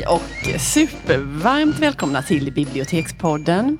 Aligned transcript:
Hej 0.00 0.06
och 0.06 0.60
supervarmt 0.60 1.78
välkomna 1.78 2.22
till 2.22 2.52
Bibliotekspodden. 2.52 3.78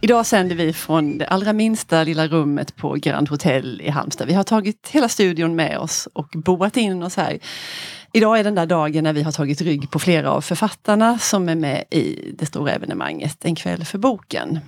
Idag 0.00 0.26
sänder 0.26 0.56
vi 0.56 0.72
från 0.72 1.18
det 1.18 1.26
allra 1.26 1.52
minsta 1.52 2.04
lilla 2.04 2.26
rummet 2.26 2.76
på 2.76 2.94
Grand 2.94 3.28
Hotel 3.28 3.80
i 3.80 3.88
Halmstad. 3.90 4.26
Vi 4.26 4.34
har 4.34 4.44
tagit 4.44 4.88
hela 4.92 5.08
studion 5.08 5.56
med 5.56 5.78
oss 5.78 6.08
och 6.12 6.28
boat 6.34 6.76
in 6.76 7.02
oss 7.02 7.16
här. 7.16 7.38
Idag 8.12 8.38
är 8.38 8.44
den 8.44 8.54
där 8.54 8.66
dagen 8.66 9.04
när 9.04 9.12
vi 9.12 9.22
har 9.22 9.32
tagit 9.32 9.60
rygg 9.60 9.90
på 9.90 9.98
flera 9.98 10.30
av 10.30 10.40
författarna 10.40 11.18
som 11.18 11.48
är 11.48 11.54
med 11.54 11.84
i 11.90 12.34
det 12.38 12.46
stora 12.46 12.72
evenemanget 12.72 13.44
En 13.44 13.54
kväll 13.54 13.84
för 13.84 13.98
boken. 13.98 14.58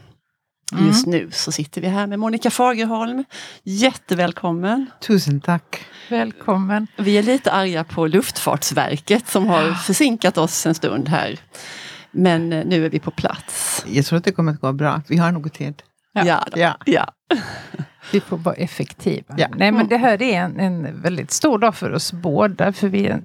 Mm. 0.75 0.87
Just 0.87 1.07
nu 1.07 1.31
så 1.31 1.53
sitter 1.53 1.81
vi 1.81 1.89
här 1.89 2.07
med 2.07 2.19
Monica 2.19 2.51
Fagerholm. 2.51 3.25
Jättevälkommen! 3.63 4.87
Tusen 5.01 5.41
tack! 5.41 5.87
Välkommen! 6.11 6.87
Vi 6.97 7.19
är 7.19 7.23
lite 7.23 7.53
arga 7.53 7.85
på 7.85 8.07
Luftfartsverket 8.07 9.29
som 9.29 9.47
har 9.47 9.73
försinkat 9.73 10.39
oss 10.39 10.67
en 10.67 10.75
stund 10.75 11.09
här. 11.09 11.39
Men 12.11 12.53
eh, 12.53 12.65
nu 12.65 12.87
är 12.87 12.91
vi 12.91 13.01
på 13.01 13.11
plats. 13.11 13.85
Jag 13.89 14.05
tror 14.07 14.17
att 14.17 14.25
det 14.25 14.33
kommer 14.33 14.53
att 14.53 14.61
gå 14.61 14.73
bra. 14.73 15.03
Vi 15.09 15.17
har 15.17 15.33
nog 15.33 15.53
tid. 15.53 15.83
Ja, 16.13 16.25
ja, 16.25 16.45
ja. 16.55 16.77
ja. 16.85 17.07
Vi 18.13 18.21
får 18.21 18.37
vara 18.37 18.55
effektiva. 18.55 19.35
Ja. 19.37 19.47
Nej, 19.57 19.73
men 19.73 19.89
det 19.89 19.97
här 19.97 20.23
är 20.23 20.41
en, 20.41 20.61
en 20.61 21.03
väldigt 21.03 21.31
stor 21.31 21.59
dag 21.59 21.75
för 21.75 21.93
oss 21.93 22.13
båda. 22.13 22.73
För 22.73 22.89
vi 22.89 23.07
är 23.07 23.23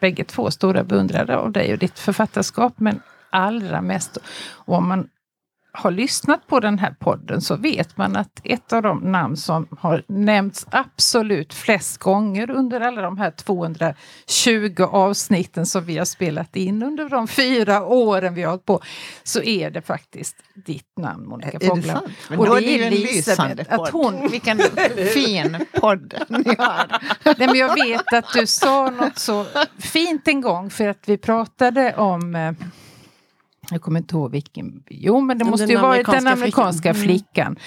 bägge 0.00 0.24
två 0.24 0.50
stora 0.50 0.84
beundrare 0.84 1.36
av 1.36 1.52
dig 1.52 1.72
och 1.72 1.78
ditt 1.78 1.98
författarskap. 1.98 2.74
Men 2.76 3.00
allra 3.30 3.80
mest 3.80 4.18
om 4.54 4.88
man 4.88 5.08
har 5.76 5.90
lyssnat 5.90 6.46
på 6.46 6.60
den 6.60 6.78
här 6.78 6.94
podden 7.00 7.40
så 7.40 7.56
vet 7.56 7.96
man 7.96 8.16
att 8.16 8.40
ett 8.44 8.72
av 8.72 8.82
de 8.82 8.98
namn 8.98 9.36
som 9.36 9.68
har 9.78 10.02
nämnts 10.08 10.66
absolut 10.70 11.54
flest 11.54 11.98
gånger 11.98 12.50
under 12.50 12.80
alla 12.80 13.02
de 13.02 13.18
här 13.18 13.30
220 13.30 14.82
avsnitten 14.82 15.66
som 15.66 15.84
vi 15.84 15.98
har 15.98 16.04
spelat 16.04 16.56
in 16.56 16.82
under 16.82 17.08
de 17.08 17.28
fyra 17.28 17.84
åren 17.84 18.34
vi 18.34 18.42
har 18.42 18.50
hållit 18.50 18.64
på, 18.64 18.80
så 19.22 19.42
är 19.42 19.70
det 19.70 19.82
faktiskt 19.82 20.36
ditt 20.54 20.98
namn 20.98 21.28
Monica 21.28 21.60
Fogla. 21.60 22.02
Och 22.38 22.60
det 22.60 22.80
är, 22.80 22.82
är 22.82 22.86
Elisabeth. 22.86 23.74
Att 23.74 23.88
hon, 23.88 24.28
vilken 24.30 24.58
fin 25.14 25.66
podd 25.72 26.14
ni 26.28 26.54
har. 26.58 27.00
Nej, 27.24 27.48
men 27.48 27.54
jag 27.54 27.74
vet 27.74 28.12
att 28.12 28.32
du 28.34 28.46
sa 28.46 28.90
något 28.90 29.18
så 29.18 29.46
fint 29.78 30.28
en 30.28 30.40
gång 30.40 30.70
för 30.70 30.88
att 30.88 31.02
vi 31.06 31.18
pratade 31.18 31.94
om 31.96 32.34
eh, 32.34 32.52
jag 33.70 33.82
kommer 33.82 34.00
inte 34.00 34.16
ihåg 34.16 34.30
vilken. 34.30 34.82
Jo, 34.88 35.20
men 35.20 35.38
det 35.38 35.44
måste 35.44 35.66
ju 35.66 35.76
varit 35.76 36.06
den 36.06 36.26
amerikanska 36.26 36.94
flickan. 36.94 37.46
Mm. 37.46 37.58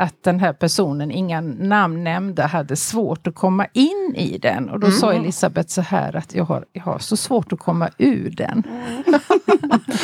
Att 0.00 0.22
den 0.22 0.40
här 0.40 0.52
personen, 0.52 1.10
inga 1.10 1.40
namn 1.40 2.04
nämnda, 2.04 2.46
hade 2.46 2.76
svårt 2.76 3.26
att 3.26 3.34
komma 3.34 3.66
in 3.72 4.14
i 4.16 4.38
den. 4.38 4.70
Och 4.70 4.80
då 4.80 4.86
mm. 4.86 4.98
sa 4.98 5.12
Elisabeth 5.12 5.68
så 5.68 5.80
här 5.80 6.16
att 6.16 6.34
jag 6.34 6.44
har, 6.44 6.64
jag 6.72 6.82
har 6.82 6.98
så 6.98 7.16
svårt 7.16 7.52
att 7.52 7.58
komma 7.58 7.90
ur 7.98 8.30
den. 8.30 8.62
Mm. 8.68 9.20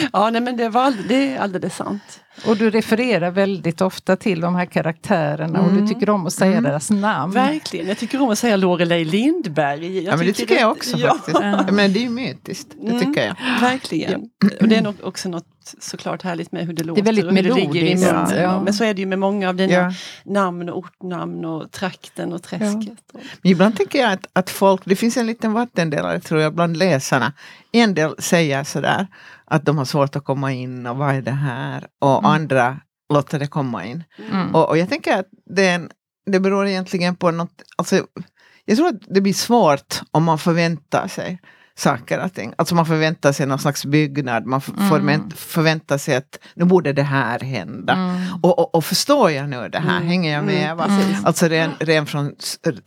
ja, 0.13 0.31
nej, 0.31 0.41
men 0.41 0.57
det, 0.57 0.69
var, 0.69 0.95
det 1.09 1.33
är 1.33 1.39
alldeles 1.41 1.77
sant. 1.77 2.21
Och 2.47 2.57
du 2.57 2.71
refererar 2.71 3.31
väldigt 3.31 3.81
ofta 3.81 4.17
till 4.17 4.41
de 4.41 4.55
här 4.55 4.67
karaktärerna 4.67 5.59
mm. 5.59 5.61
och 5.61 5.71
du 5.71 5.79
mm. 5.79 5.89
tycker 5.89 6.11
om 6.11 6.27
att 6.27 6.33
säga 6.33 6.53
mm. 6.53 6.65
deras 6.65 6.91
namn. 6.91 7.33
Verkligen, 7.33 7.89
jag 7.89 7.99
tycker 7.99 8.23
om 8.23 8.31
att 8.31 8.39
säga 8.39 8.57
Lorelei 8.57 9.05
Lindberg. 9.05 9.97
Jag 9.97 10.13
ja 10.13 10.17
men 10.17 10.27
det 10.27 10.33
tycker 10.33 10.61
jag 10.61 10.71
också 10.71 10.97
ja. 10.97 11.15
faktiskt. 11.15 11.41
Men 11.73 11.93
det 11.93 11.99
är 11.99 12.03
ju 12.03 12.11
mytiskt, 12.11 12.75
det 12.81 12.91
mm. 12.91 13.01
tycker 13.01 13.27
jag. 13.27 13.37
Verkligen. 13.61 14.31
Ja. 14.41 14.49
Och 14.61 14.69
det 14.69 14.77
är 14.77 14.83
nog 14.83 14.95
också 15.03 15.29
något 15.29 15.56
såklart 15.79 16.23
härligt 16.23 16.53
med 16.53 16.67
hur 16.67 16.73
det 16.73 16.85
låter. 16.85 17.03
Det 17.03 17.11
är 17.11 17.15
väldigt 17.15 17.33
melodiskt. 17.33 18.07
Ja. 18.37 18.63
Men 18.65 18.75
så 18.75 18.85
är 18.85 18.95
det 18.95 19.01
ju 19.01 19.07
med 19.07 19.19
många 19.19 19.49
av 19.49 19.57
dina 19.57 19.73
ja. 19.73 19.93
namn 20.25 20.69
och 20.69 20.79
ortnamn 20.79 21.45
och 21.45 21.71
trakten 21.71 22.33
och 22.33 22.43
träsket. 22.43 23.03
Ja. 23.13 23.21
Men 23.43 23.53
ibland 23.53 23.77
tänker 23.77 23.99
jag 23.99 24.13
att, 24.13 24.27
att 24.33 24.51
folk, 24.51 24.83
det 24.85 24.97
finns 24.97 25.17
en 25.17 25.27
liten 25.27 25.53
vattendelare 25.53 26.21
tror 26.21 26.41
jag 26.41 26.55
bland 26.55 26.77
läsarna. 26.77 27.33
En 27.73 27.95
del 27.95 28.15
säger 28.19 28.65
sådär 28.65 29.07
att 29.45 29.65
de 29.65 29.79
har 29.79 29.85
svårt 29.85 30.17
att 30.17 30.25
komma 30.25 30.53
in 30.53 30.87
och 30.87 30.97
vad 30.97 31.15
är 31.15 31.23
det 31.23 31.31
här? 31.31 31.87
Och 31.99 32.19
mm. 32.19 32.25
andra 32.25 32.81
låter 33.13 33.39
det 33.39 33.47
komma 33.47 33.85
in. 33.85 34.05
Mm. 34.33 34.55
Och, 34.55 34.69
och, 34.69 34.79
jag 34.79 34.89
tänker 34.89 35.19
att 35.19 35.29
det, 35.47 35.69
en, 35.69 35.91
det 36.27 36.41
beror 36.41 36.67
egentligen 36.67 37.17
på 37.17 37.31
något, 37.31 37.63
alltså, 37.77 38.07
jag 38.65 38.77
tror 38.77 38.89
att 38.89 39.01
det 39.09 39.21
blir 39.21 39.35
svårt 39.35 40.01
om 40.11 40.25
man 40.25 40.39
förväntar 40.39 41.09
sig 41.09 41.41
saker 41.79 42.25
och 42.25 42.35
ting. 42.35 42.53
Alltså 42.59 42.75
man 42.75 42.87
förväntar 42.87 43.33
sig 43.33 43.47
någon 43.47 43.59
slags 43.59 43.85
byggnad, 43.85 44.47
man 44.47 44.61
mm. 44.89 45.31
förväntar 45.31 45.99
sig 45.99 46.17
att 46.17 46.39
nu 46.55 46.65
borde 46.65 46.93
det 46.93 47.03
här 47.03 47.41
hända. 47.41 47.93
Mm. 47.93 48.23
Och, 48.43 48.59
och, 48.59 48.75
och, 48.75 48.85
förstår 48.85 49.31
jag 49.31 49.49
nu 49.49 49.69
det 49.69 49.79
här, 49.79 49.97
mm. 49.97 50.09
hänger 50.09 50.33
jag 50.33 50.45
med? 50.45 50.71
Mm. 50.71 51.25
Alltså 51.25 51.49
ren, 51.49 51.71
ren 51.79 52.07
från 52.07 52.33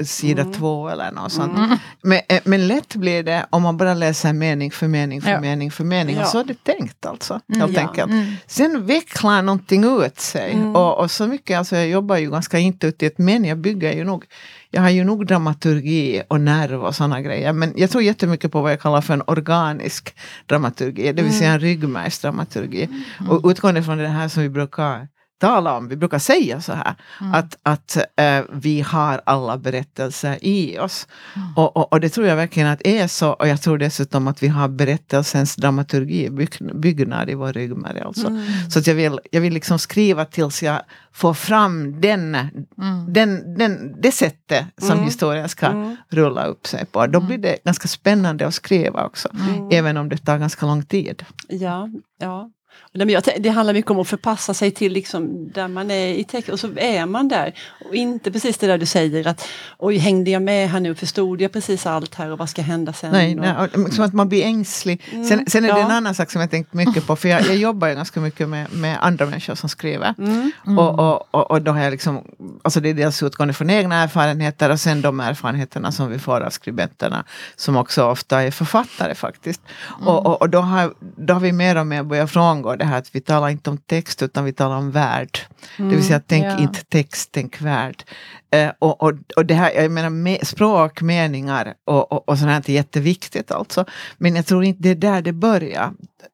sida 0.06 0.42
mm. 0.42 0.54
två 0.54 0.90
eller 0.90 1.12
något 1.12 1.32
sånt. 1.32 1.58
Mm. 1.58 1.78
Men, 2.02 2.20
eh, 2.30 2.42
men 2.44 2.68
lätt 2.68 2.96
blir 2.96 3.24
det 3.24 3.46
om 3.50 3.62
man 3.62 3.78
bara 3.78 3.94
läser 3.94 4.34
mening 4.34 4.72
för 4.72 4.88
mening 4.88 5.22
för 5.22 5.32
ja. 5.32 5.42
mening 5.42 5.72
för 5.72 5.84
mening. 5.84 6.16
Ja. 6.16 6.22
Och 6.22 6.28
så 6.28 6.40
är 6.40 6.44
det 6.44 6.64
tänkt 6.64 7.06
alltså. 7.06 7.40
Helt 7.54 7.74
ja. 7.74 7.82
enkelt. 7.82 8.12
Sen 8.48 8.86
vecklar 8.86 9.42
någonting 9.42 10.04
ut 10.04 10.20
sig. 10.20 10.62
Och, 10.74 11.00
och 11.00 11.12
så 11.12 11.28
mycket, 11.28 11.58
alltså 11.58 11.76
jag 11.76 11.88
jobbar 11.88 12.18
ju 12.18 12.32
ganska 12.32 12.60
intuitivt 12.60 13.18
men 13.18 13.46
jag 13.46 13.58
bygger 13.58 13.94
ju 13.94 14.04
nog 14.04 14.26
jag 14.72 14.82
har 14.82 14.90
ju 14.90 15.04
nog 15.04 15.26
dramaturgi 15.28 16.24
och 16.28 16.42
nerv 16.42 16.84
och 16.84 16.96
sådana 16.96 17.22
grejer. 17.22 17.54
Men 17.54 17.74
jag 17.76 17.90
tror 17.90 18.04
jättemycket 18.04 18.52
på 18.52 18.62
vad 18.62 18.72
jag 18.72 18.82
kallar 18.82 19.02
för 19.02 19.14
en 19.14 19.24
organisk 19.28 20.16
dramaturgi, 20.46 21.14
det 21.14 21.22
vill 21.22 21.38
säga 21.38 21.52
en 21.52 21.60
ryggmärgsdramaturgi. 21.60 22.84
Mm. 22.84 23.32
Och 23.32 23.50
utgående 23.50 23.84
från 23.84 23.98
det 23.98 24.08
här 24.08 24.28
som 24.28 24.44
vi 24.44 24.50
brukar 24.50 25.08
tala 25.40 25.78
om, 25.78 25.88
vi 25.88 25.96
brukar 25.96 26.20
säga 26.20 26.62
så 26.62 26.74
här, 26.74 26.96
mm. 27.22 27.34
att, 27.34 27.58
att 27.64 27.98
äh, 28.16 28.42
vi 28.52 28.82
har 28.82 29.22
alla 29.24 29.58
berättelser 29.58 30.38
i 30.42 30.80
oss. 30.80 31.08
Mm. 31.36 31.48
Och, 31.56 31.78
och, 31.78 31.94
och, 31.94 32.00
det 32.00 32.10
tror 32.10 32.28
jag 32.28 32.36
verkligen 32.36 32.70
att 32.70 32.88
är 32.88 33.08
så. 33.08 33.30
Och 33.34 33.48
jag 33.48 33.62
tror 33.62 33.78
dessutom 33.78 34.28
att 34.28 34.44
vi 34.44 34.48
har 34.48 34.68
berättelsens 34.68 35.56
dramaturgi, 35.56 36.30
byggnad 36.74 37.30
i 37.30 37.34
vår 37.34 37.54
ryggmärg. 37.54 38.00
Alltså. 38.00 38.28
Mm. 38.28 38.70
Så 38.70 38.80
att 38.80 38.88
jag 38.88 38.96
vill, 38.96 39.20
jag 39.32 39.42
vill 39.42 39.54
liksom 39.54 39.80
skriva 39.80 40.26
tills 40.26 40.64
jag 40.64 40.82
får 41.12 41.34
fram 41.34 42.02
den, 42.02 42.36
mm. 42.36 43.14
den, 43.14 43.58
den, 43.58 44.02
det 44.02 44.12
sättet 44.12 44.66
som 44.78 44.92
mm. 44.92 45.06
historien 45.06 45.50
ska 45.50 45.66
mm. 45.66 45.96
rulla 46.10 46.46
upp 46.46 46.68
sig 46.68 46.86
på. 46.86 47.08
Då 47.08 47.20
blir 47.20 47.38
det 47.38 47.58
ganska 47.64 47.88
spännande 47.88 48.48
att 48.48 48.54
skriva 48.54 49.06
också. 49.06 49.30
Även 49.72 49.98
om 49.98 50.10
det 50.10 50.18
tar 50.18 50.38
ganska 50.38 50.66
lång 50.66 50.86
tid. 50.86 51.26
Ja, 51.48 51.90
ja. 52.20 52.50
Det 53.38 53.50
handlar 53.50 53.74
mycket 53.74 53.92
om 53.92 54.00
att 54.00 54.08
förpassa 54.08 54.54
sig 54.54 54.72
till 54.72 54.94
liksom 54.94 55.52
där 55.52 55.68
man 55.68 55.92
är 55.92 56.14
i 56.14 56.24
text 56.24 56.50
och 56.50 56.60
så 56.60 56.70
är 56.76 57.06
man 57.06 57.28
där. 57.28 57.54
Och 57.90 57.96
inte 57.96 58.32
precis 58.32 58.58
det 58.58 58.68
där 58.68 58.78
du 58.78 58.86
säger 58.86 59.28
att 59.28 59.48
oj, 59.78 59.98
hängde 59.98 60.32
jag 60.32 60.42
med 60.42 60.70
här 60.70 60.80
nu? 60.80 60.96
Förstod 60.96 61.42
jag 61.42 61.52
precis 61.52 61.86
allt 61.86 62.16
här 62.16 62.32
och 62.32 62.38
vad 62.38 62.50
ska 62.50 62.62
hända 62.62 62.94
sen? 62.94 63.12
Nej, 63.12 63.36
nej 63.36 63.54
som 63.92 64.04
att 64.04 64.14
man 64.14 64.30
blir 64.30 64.44
ängslig. 64.44 65.02
Mm, 65.12 65.26
sen, 65.26 65.46
sen, 65.48 65.66
är 65.66 65.74
det 65.74 65.82
en 65.82 65.92
annan 65.92 66.16
sak 66.16 66.32
som 66.32 66.42
jag 66.42 66.52
tänkt 66.52 66.74
mycket 66.74 67.08
på, 67.08 67.16
för 67.16 67.30
jag, 67.30 67.42
jag 67.42 67.56
jobbar 67.56 67.88
ju 67.88 67.96
ganska 67.96 68.20
mycket 68.20 68.50
med, 68.50 68.74
med 68.74 68.98
andra 69.02 69.26
människor 69.26 69.56
som 69.56 69.70
skriver. 69.70 70.16
Mm. 70.18 70.52
Mm. 70.68 70.80
Och, 70.80 71.00
och, 71.00 71.28
och, 71.32 71.52
och, 71.52 71.62
då 71.62 71.72
har 71.72 71.80
jag 71.80 71.92
liksom, 71.92 72.24
alltså 72.62 72.80
det 72.80 72.90
är 72.90 72.94
dels 72.94 73.24
utgående 73.24 73.54
från 73.54 73.70
egna 73.70 73.96
erfarenheter 73.96 74.70
och 74.70 74.80
sen 74.80 75.02
de 75.02 75.20
erfarenheterna 75.20 75.92
som 75.92 76.10
vi 76.10 76.20
får 76.20 76.42
av 76.42 76.50
skribenterna, 76.50 77.24
som 77.56 77.76
också 77.78 78.06
ofta 78.06 78.42
är 78.42 78.52
författare 78.52 79.16
faktiskt. 79.16 79.62
Och, 79.82 80.02
mm. 80.02 80.26
och, 80.26 80.42
och 80.42 80.50
då, 80.50 80.60
har, 80.60 80.94
då 81.00 81.34
har 81.34 81.42
vi 81.42 81.52
mer 81.52 81.76
och 81.76 81.88
mer 81.88 82.04
börjat 82.04 82.32
frångå 82.60 82.76
det 82.76 82.86
här 82.86 82.98
att 82.98 83.16
vi 83.16 83.22
talar 83.22 83.50
inte 83.50 83.70
om 83.70 83.78
text 83.78 84.24
utan 84.24 84.46
vi 84.46 84.54
talar 84.54 84.78
om 84.78 84.92
värld. 84.92 85.40
Mm, 85.78 85.90
det 85.90 85.96
vill 85.96 86.06
säga 86.06 86.16
mm, 86.16 86.26
tänk 86.28 86.46
ja. 86.46 86.60
inte 86.60 86.84
text, 86.84 87.30
tänk 87.32 87.62
värld. 87.62 88.04
Uh, 88.56 88.72
och, 88.80 89.04
och, 89.04 89.14
och 89.36 89.46
det 89.46 89.54
här, 89.54 89.72
jag 89.72 89.92
menar 89.92 90.10
me, 90.10 90.38
språk, 90.46 91.02
meningar 91.02 91.74
och, 91.86 92.12
och, 92.12 92.30
och 92.30 92.38
sånt 92.38 92.52
här 92.52 92.70
är 92.70 92.74
jätteviktigt 92.74 93.52
alltså. 93.52 93.86
Men 94.18 94.36
jag 94.36 94.46
tror 94.46 94.64
inte 94.64 94.82
det 94.82 94.90
är 94.90 94.96
där 94.96 95.22
det 95.22 95.34
börjar. 95.34 95.94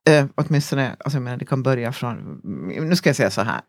Uh, 0.09 0.25
åtminstone, 0.35 0.95
alltså 0.99 1.17
jag 1.17 1.23
menar 1.23 1.37
det 1.37 1.45
kan 1.45 1.63
börja 1.63 1.91
från, 1.91 2.41
nu 2.89 2.95
ska 2.95 3.09
jag 3.09 3.15
säga 3.15 3.31
så 3.31 3.41
här. 3.41 3.61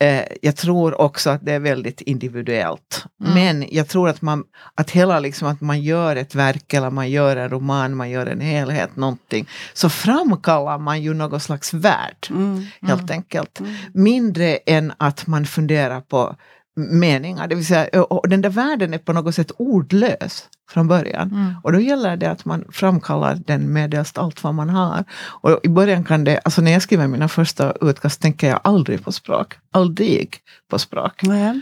Eh, 0.00 0.24
jag 0.42 0.56
tror 0.56 1.00
också 1.00 1.30
att 1.30 1.44
det 1.44 1.52
är 1.52 1.60
väldigt 1.60 2.00
individuellt. 2.00 3.06
Mm. 3.20 3.34
Men 3.34 3.68
jag 3.70 3.88
tror 3.88 4.08
att 4.08 4.22
man, 4.22 4.44
att 4.74 4.90
hela 4.90 5.20
liksom 5.20 5.48
att 5.48 5.60
man 5.60 5.82
gör 5.82 6.16
ett 6.16 6.34
verk 6.34 6.74
eller 6.74 6.90
man 6.90 7.10
gör 7.10 7.36
en 7.36 7.48
roman, 7.48 7.96
man 7.96 8.10
gör 8.10 8.26
en 8.26 8.40
helhet, 8.40 8.96
någonting, 8.96 9.48
så 9.72 9.88
framkallar 9.88 10.78
man 10.78 11.02
ju 11.02 11.14
något 11.14 11.42
slags 11.42 11.74
värld. 11.74 12.26
Mm. 12.30 12.66
Helt 12.80 13.02
mm. 13.02 13.12
enkelt. 13.12 13.60
Mm. 13.60 13.74
Mindre 13.94 14.56
än 14.56 14.92
att 14.98 15.26
man 15.26 15.46
funderar 15.46 16.00
på 16.00 16.36
meningar. 16.76 17.48
Det 17.48 17.54
vill 17.54 17.66
säga, 17.66 18.02
och 18.02 18.28
den 18.28 18.40
där 18.40 18.50
världen 18.50 18.94
är 18.94 18.98
på 18.98 19.12
något 19.12 19.34
sätt 19.34 19.50
ordlös 19.56 20.48
från 20.70 20.88
början. 20.88 21.30
Mm. 21.30 21.54
Och 21.62 21.72
då 21.72 21.80
gäller 21.80 22.16
det 22.16 22.30
att 22.30 22.44
man 22.44 22.64
framkallar 22.68 23.34
den 23.34 23.72
medelst 23.72 24.18
allt 24.18 24.44
vad 24.44 24.54
man 24.54 24.70
har. 24.70 25.04
Och 25.42 25.60
i 25.62 25.68
början 25.68 26.04
kan 26.04 26.24
det, 26.24 26.38
alltså 26.38 26.62
när 26.62 26.72
jag 26.72 26.82
skriver 26.82 27.06
mina 27.06 27.28
första 27.28 27.72
utkast 27.80 28.22
tänker 28.22 28.48
jag 28.48 28.60
aldrig 28.64 29.04
på 29.04 29.12
språk. 29.12 29.54
Aldrig 29.70 30.36
på 30.70 30.78
språk. 30.78 31.22
Mm. 31.22 31.60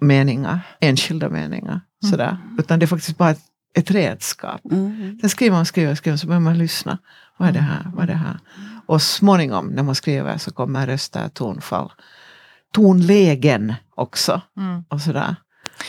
Meningar, 0.00 0.60
enskilda 0.80 1.28
meningar. 1.28 1.80
Mm. 2.02 2.10
Sådär. 2.10 2.38
Utan 2.58 2.78
det 2.78 2.84
är 2.84 2.86
faktiskt 2.86 3.18
bara 3.18 3.30
ett, 3.30 3.42
ett 3.78 3.90
redskap. 3.90 4.60
Mm. 4.70 5.18
Sen 5.20 5.30
skriver 5.30 5.56
man, 5.56 5.66
skriver, 5.66 5.94
skriver, 5.94 6.16
så 6.16 6.26
börjar 6.26 6.40
man 6.40 6.58
lyssna. 6.58 6.98
Vad 7.36 7.48
är 7.48 7.52
det 7.52 7.60
här? 7.60 7.90
Vad 7.94 8.02
är 8.02 8.06
det 8.06 8.14
här? 8.14 8.38
Och 8.86 9.02
småningom 9.02 9.66
när 9.66 9.82
man 9.82 9.94
skriver 9.94 10.38
så 10.38 10.50
kommer 10.50 10.86
röster, 10.86 11.28
tonfall, 11.28 11.92
tonlägen 12.74 13.74
också. 13.94 14.40
Mm. 14.56 14.84
Och 14.88 15.00
sådär. 15.00 15.36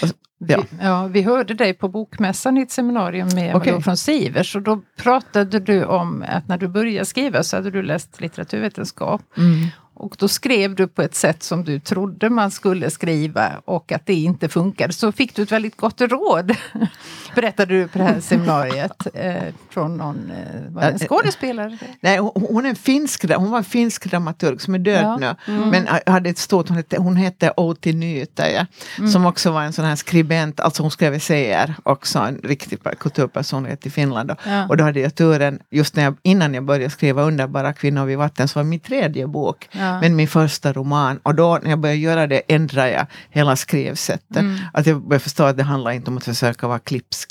Ja. 0.02 0.08
Vi, 0.38 0.56
ja, 0.82 1.08
vi 1.08 1.22
hörde 1.22 1.54
dig 1.54 1.74
på 1.74 1.88
Bokmässan 1.88 2.58
i 2.58 2.62
ett 2.62 2.72
seminarium 2.72 3.28
med 3.36 3.56
okay. 3.56 3.82
från 3.82 3.98
Sivers 3.98 4.56
och 4.56 4.62
då 4.62 4.82
pratade 4.98 5.60
du 5.60 5.86
om 5.86 6.26
att 6.28 6.48
när 6.48 6.58
du 6.58 6.68
började 6.68 7.06
skriva 7.06 7.44
så 7.44 7.56
hade 7.56 7.72
du 7.72 7.82
läst 7.82 8.22
litteraturvetenskap. 8.22 9.22
Mm. 9.38 9.68
Och 9.98 10.16
då 10.20 10.28
skrev 10.28 10.76
du 10.76 10.88
på 10.88 11.02
ett 11.02 11.16
sätt 11.16 11.44
som 11.44 11.64
du 11.64 11.80
trodde 11.80 12.30
man 12.30 12.52
skulle 12.52 12.90
skriva 12.90 13.62
och 13.66 13.92
att 13.92 14.06
det 14.06 14.14
inte 14.14 14.50
funkade. 14.50 14.94
Så 14.94 15.12
fick 15.12 15.36
du 15.36 15.42
ett 15.42 15.52
väldigt 15.52 15.78
gott 15.78 16.02
råd, 16.02 16.56
berättade 17.36 17.74
du 17.74 17.88
på 17.88 17.98
det 17.98 18.04
här 18.04 18.20
seminariet, 18.20 19.08
eh, 19.14 19.36
från 19.70 19.98
någon 19.98 20.32
eh, 20.32 20.74
var 20.74 20.82
en 20.82 21.00
skådespelare. 21.00 21.78
Nej, 22.02 22.18
hon, 22.18 22.66
är 22.66 22.74
finsk, 22.74 23.34
hon 23.36 23.52
var 23.52 23.58
en 23.58 23.64
finsk 23.64 24.10
dramaturg 24.10 24.62
som 24.62 24.76
är 24.76 24.80
död 24.80 25.04
ja. 25.04 25.18
nu. 25.18 25.54
Mm. 25.54 25.70
Men 25.70 25.88
hade 26.06 26.30
ett 26.30 26.38
stort, 26.38 26.68
hon 26.68 26.78
hette, 26.78 26.98
hon 26.98 27.16
hette 27.16 27.54
Outi 27.58 27.94
Nytäjä, 27.94 28.68
mm. 28.98 29.12
som 29.12 29.26
också 29.26 29.52
var 29.52 29.64
en 29.64 29.74
sån 29.74 29.86
här 29.86 29.96
skribent, 29.96 30.60
alltså 30.60 30.82
hon 30.82 30.92
skrev 30.92 31.14
essäer 31.14 31.76
också, 31.84 32.20
en 32.20 32.40
riktig 32.44 32.80
kulturpersonlighet 33.00 33.86
i 33.86 33.90
Finland. 33.90 34.32
Ja. 34.46 34.68
Och 34.68 34.78
då 34.78 34.84
hade 34.84 35.00
jag 35.00 35.16
turen, 35.16 35.60
just 35.70 35.96
när 35.96 36.04
jag, 36.04 36.16
innan 36.24 36.54
jag 36.54 36.64
började 36.64 36.90
skriva 36.90 37.24
Underbara 37.24 37.74
kvinnor 37.74 38.06
vid 38.06 38.18
vatten, 38.18 38.48
så 38.48 38.60
var 38.60 38.64
min 38.64 38.80
tredje 38.80 39.28
bok 39.28 39.70
ja 39.72 39.85
Ja. 39.86 40.02
Men 40.02 40.16
min 40.16 40.28
första 40.28 40.74
roman, 40.74 41.20
och 41.24 41.36
då 41.36 41.60
när 41.64 41.70
jag 41.70 41.80
började 41.80 42.00
göra 42.00 42.28
det 42.28 42.42
ändrade 42.48 42.92
jag 42.92 43.06
hela 43.30 43.56
skrivsättet. 43.56 44.38
Mm. 44.38 44.58
Att 44.74 44.86
jag 44.86 45.02
började 45.02 45.24
förstå 45.24 45.44
att 45.44 45.58
det 45.58 45.64
handlar 45.64 45.92
inte 45.92 46.12
om 46.12 46.18
att 46.18 46.26
försöka 46.26 46.68
vara 46.68 46.80
klipsk. 46.80 47.30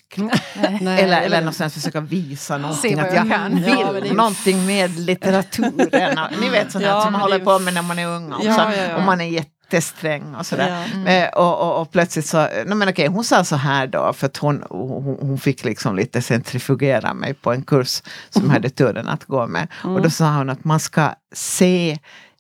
eller, 0.55 0.99
eller, 1.03 1.21
eller 1.21 1.39
någonstans 1.39 1.75
försöka 1.75 2.01
visa 2.01 2.59
någonting. 2.59 2.99
Att 2.99 3.15
jag 3.15 3.31
kan. 3.31 3.55
vill 3.55 4.07
ja, 4.09 4.15
någonting 4.15 4.67
med 4.67 4.99
litteraturen. 4.99 6.19
Ni 6.41 6.49
vet 6.49 6.73
sånt 6.73 6.85
ja, 6.85 7.03
som 7.03 7.13
man 7.13 7.21
håller 7.21 7.39
på 7.39 7.59
med 7.59 7.75
när 7.75 7.83
man 7.83 7.99
är 7.99 8.07
ung 8.07 8.33
också. 8.33 8.47
Ja, 8.49 8.97
och 8.97 9.03
man 9.03 9.21
är 9.21 9.25
jätte 9.25 9.51
jättesträng 9.75 10.35
och 10.35 10.47
sådär. 10.47 10.69
Ja. 10.69 10.99
Mm. 10.99 11.07
Eh, 11.07 11.29
och, 11.29 11.61
och, 11.61 11.81
och, 11.81 11.93
plötsligt 11.93 12.27
så, 12.27 12.37
nej 12.39 12.75
men 12.75 12.89
okej, 12.89 13.07
hon 13.07 13.25
sa 13.25 13.45
så 13.45 13.57
här 13.57 13.87
då, 13.87 14.13
för 14.13 14.27
att 14.27 14.37
hon, 14.37 14.65
hon, 14.71 15.19
hon 15.21 15.39
fick 15.39 15.65
liksom 15.65 15.97
lite 15.97 16.23
centrifugera 16.23 17.15
mig 17.15 17.35
på 17.35 17.53
en 17.53 17.63
kurs 17.63 18.03
som 18.31 18.43
mm. 18.43 18.51
hade 18.51 18.71
turen 18.71 19.09
att 19.09 19.25
gå 19.25 19.47
med. 19.47 19.69
Mm. 19.85 19.97
Och 19.97 20.03
då 20.03 20.11
sa 20.11 20.37
hon 20.37 20.51
att 20.51 20.65
man 20.65 20.81
ska 20.81 21.15
se 21.35 21.99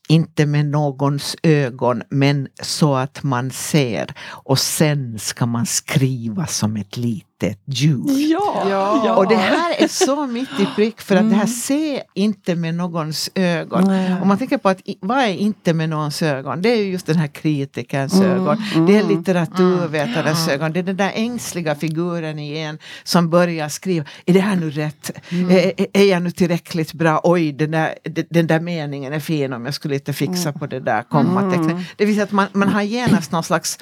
inte 0.08 0.46
med 0.46 0.66
någons 0.66 1.36
ögon, 1.42 2.02
men 2.10 2.48
så 2.62 2.94
att 2.94 3.22
man 3.22 3.50
ser. 3.50 4.14
Och 4.28 4.58
sen 4.58 5.18
ska 5.18 5.46
man 5.46 5.66
skriva 5.66 6.46
som 6.46 6.76
ett 6.76 6.96
litet 6.96 7.33
litet 7.44 7.60
djur. 7.64 8.30
Ja, 8.30 8.62
ja. 9.04 9.14
Och 9.16 9.28
det 9.28 9.36
här 9.36 9.74
är 9.78 9.88
så 9.88 10.26
mitt 10.26 10.60
i 10.60 10.66
prick 10.76 11.00
för 11.00 11.14
att 11.14 11.20
mm. 11.20 11.30
det 11.30 11.36
här 11.36 11.44
mm. 11.44 11.54
ser 11.54 12.02
inte 12.14 12.54
med 12.54 12.74
någons 12.74 13.30
ögon. 13.34 13.84
Nej. 13.84 14.12
Om 14.22 14.28
man 14.28 14.38
tänker 14.38 14.58
på 14.58 14.68
att 14.68 14.80
vad 15.00 15.18
är 15.18 15.28
inte 15.28 15.74
med 15.74 15.88
någons 15.88 16.22
ögon? 16.22 16.62
Det 16.62 16.68
är 16.68 16.76
just 16.76 17.06
den 17.06 17.16
här 17.16 17.26
kritikerns 17.26 18.14
mm. 18.14 18.30
ögon. 18.30 18.62
Det 18.86 18.96
är 18.96 19.02
mm. 19.02 19.18
litteraturvetarens 19.18 20.48
mm. 20.48 20.54
ögon. 20.54 20.72
Det 20.72 20.78
är 20.78 20.82
den 20.82 20.96
där 20.96 21.12
ängsliga 21.14 21.74
figuren 21.74 22.38
igen 22.38 22.78
som 23.04 23.30
börjar 23.30 23.68
skriva. 23.68 24.06
Är 24.26 24.32
det 24.32 24.40
här 24.40 24.56
nu 24.56 24.70
rätt? 24.70 25.10
Mm. 25.28 25.50
Är, 25.50 25.72
är 25.92 26.04
jag 26.04 26.22
nu 26.22 26.30
tillräckligt 26.30 26.92
bra? 26.92 27.20
Oj, 27.24 27.52
den 27.52 27.70
där, 27.70 27.94
den 28.30 28.46
där 28.46 28.60
meningen 28.60 29.12
är 29.12 29.20
fin 29.20 29.52
om 29.52 29.64
jag 29.64 29.74
skulle 29.74 29.94
inte 29.94 30.12
fixa 30.12 30.52
på 30.52 30.66
det 30.66 30.80
där 30.80 31.02
kommatecknet. 31.02 31.76
Det 31.96 32.04
vill 32.04 32.14
säga 32.14 32.24
att 32.24 32.32
man, 32.32 32.46
man 32.52 32.68
har 32.68 32.82
genast 32.82 33.32
någon 33.32 33.44
slags 33.44 33.78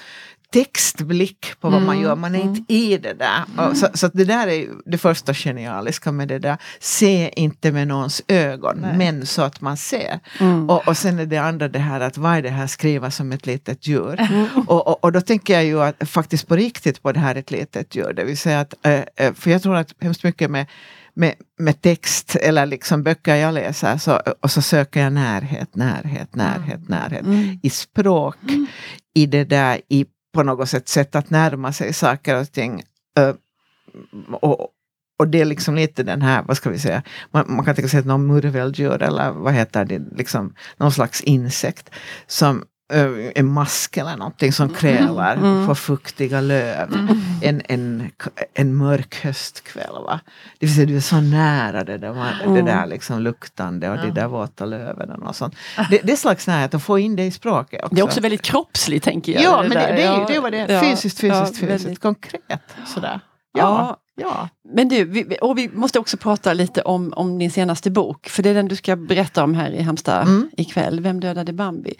textblick 0.53 1.61
på 1.61 1.71
vad 1.71 1.75
mm. 1.75 1.87
man 1.87 2.01
gör, 2.01 2.17
man 2.17 2.35
är 2.35 2.41
inte 2.41 2.49
mm. 2.49 2.65
i 2.69 2.99
det 2.99 3.15
där. 3.15 3.45
Mm. 3.59 3.75
Så, 3.75 3.89
så 3.95 4.09
det 4.09 4.25
där 4.25 4.47
är 4.47 4.69
det 4.85 4.99
första 4.99 5.35
genialiska 5.35 6.13
med 6.13 6.29
det 6.29 6.39
där. 6.39 6.57
Se 6.81 7.31
inte 7.37 7.73
med 7.73 7.89
någons 7.89 8.23
ögon, 8.29 8.79
Nej. 8.81 8.97
men 8.97 9.27
så 9.27 9.43
att 9.43 9.61
man 9.61 9.77
ser. 9.77 10.21
Mm. 10.41 10.71
Och, 10.71 10.89
och 10.89 10.97
sen 10.97 11.19
är 11.19 11.27
det 11.27 11.39
andra 11.39 11.69
det 11.69 11.79
här 11.79 12.01
att 12.01 12.19
vad 12.19 12.37
är 12.37 12.43
det 12.43 12.51
här 12.51 12.67
skriva 12.67 13.11
som 13.11 13.33
ett 13.33 13.47
litet 13.47 13.87
djur? 13.87 14.21
Mm. 14.21 14.47
Och, 14.67 14.89
och, 14.89 15.05
och, 15.05 15.13
då 15.13 15.21
tänker 15.21 15.55
jag 15.55 15.65
ju 15.65 15.83
att 15.83 16.09
faktiskt 16.09 16.49
på 16.49 16.57
riktigt 16.57 17.03
på 17.03 17.13
det 17.13 17.21
här 17.21 17.35
ett 17.35 17.51
litet 17.51 17.97
djur. 17.97 18.13
Det 18.13 18.25
vill 18.25 18.39
säga 18.39 18.61
att, 18.61 18.75
äh, 18.87 19.33
för 19.35 19.51
jag 19.51 19.63
tror 19.63 19.77
att 19.77 19.95
hemskt 20.01 20.25
mycket 20.25 20.51
med 20.51 20.67
med, 21.15 21.35
med 21.59 21.83
text 21.83 22.37
eller 22.37 22.67
liksom 22.67 23.03
böcker 23.03 23.35
jag 23.35 23.55
läser 23.55 23.99
så, 23.99 24.21
och 24.41 24.51
så 24.51 24.63
söker 24.63 25.01
jag 25.01 25.13
närhet, 25.13 25.77
närhet, 25.77 26.35
närhet, 26.35 26.77
mm. 26.77 26.87
närhet. 26.89 27.27
Mm. 27.27 27.61
I 27.63 27.71
språk, 27.71 28.37
mm. 28.49 28.67
i 29.15 29.27
det 29.27 29.45
där, 29.45 29.81
i 29.89 30.07
på 30.33 30.43
något 30.43 30.69
sätt 30.69 30.89
sätt 30.89 31.15
att 31.15 31.31
närma 31.31 31.73
sig 31.73 31.93
saker 31.93 32.41
och 32.41 32.53
ting. 32.53 32.83
Uh, 33.19 33.35
och, 34.33 34.69
och 35.19 35.29
det 35.29 35.41
är 35.41 35.45
liksom 35.45 35.75
lite 35.75 36.03
den 36.03 36.23
här, 36.23 36.43
vad 36.43 36.57
ska 36.57 36.71
vi 36.71 36.79
säga, 36.79 37.03
man, 37.31 37.45
man 37.49 37.65
kan 37.65 37.75
tänka 37.75 37.89
sig 37.89 38.01
att 38.01 38.07
någon 38.07 38.27
murveldjur 38.27 39.03
eller 39.03 39.31
vad 39.31 39.53
heter 39.53 39.85
det, 39.85 40.03
liksom 40.17 40.55
någon 40.77 40.93
slags 40.93 41.21
insekt 41.21 41.91
som 42.27 42.65
en 43.35 43.47
mask 43.47 43.97
eller 43.97 44.17
någonting 44.17 44.53
som 44.53 44.69
kräver 44.69 45.37
mm. 45.37 45.45
mm. 45.45 45.67
för 45.67 45.75
fuktiga 45.75 46.41
löv. 46.41 46.95
Mm. 46.95 47.19
En, 47.43 47.63
en, 47.69 48.11
en 48.55 48.75
mörk 48.75 49.25
höstkväll. 49.25 49.93
Va? 49.93 50.21
Det 50.59 50.67
vill 50.67 50.75
säga 50.75 50.87
du 50.87 50.97
är 50.97 51.01
så 51.01 51.21
nära 51.21 51.85
det 51.85 51.99
där, 51.99 52.41
mm. 52.45 52.55
det 52.55 52.63
där 52.63 52.87
liksom 52.87 53.21
luktande 53.23 53.91
och 53.91 53.97
ja. 53.97 54.03
de 54.03 54.11
där 54.11 54.29
våta 54.29 54.65
löven. 54.65 55.11
Och 55.11 55.37
sånt. 55.37 55.55
Det, 55.91 56.01
det 56.05 56.13
är 56.13 56.17
slags 56.17 56.47
närhet 56.47 56.75
att 56.75 56.83
få 56.83 56.99
in 56.99 57.17
det 57.17 57.25
i 57.25 57.31
språket. 57.31 57.83
Också. 57.85 57.95
Det 57.95 58.01
är 58.01 58.05
också 58.05 58.21
väldigt 58.21 58.43
kroppsligt 58.43 59.05
tänker 59.05 59.33
jag. 59.33 59.43
Ja, 59.43 59.63
det 59.63 59.69
men 59.69 59.79
det, 59.79 59.93
det, 59.93 60.03
är, 60.03 60.27
det 60.27 60.41
var 60.41 60.51
det. 60.51 60.81
Fysiskt, 60.81 61.21
fysiskt, 61.21 61.23
ja, 61.23 61.47
fysiskt. 61.47 61.85
Väldigt. 61.85 62.01
Konkret. 62.01 62.63
Sådär. 62.87 63.21
Ja. 63.53 63.99
Ja. 64.15 64.49
Men 64.75 64.89
du, 64.89 65.05
vi, 65.05 65.37
och 65.41 65.59
vi 65.59 65.69
måste 65.69 65.99
också 65.99 66.17
prata 66.17 66.53
lite 66.53 66.83
om, 66.83 67.13
om 67.17 67.39
din 67.39 67.51
senaste 67.51 67.91
bok. 67.91 68.29
För 68.29 68.43
det 68.43 68.51
är 68.51 68.55
den 68.55 68.69
du 68.69 68.77
ska 68.77 68.97
berätta 68.97 69.45
om 69.45 69.55
här 69.55 69.71
i 69.71 69.83
Halmstad 69.83 70.23
mm. 70.23 70.51
ikväll. 70.57 71.01
Vem 71.01 71.21
dödade 71.21 71.53
Bambi? 71.53 71.95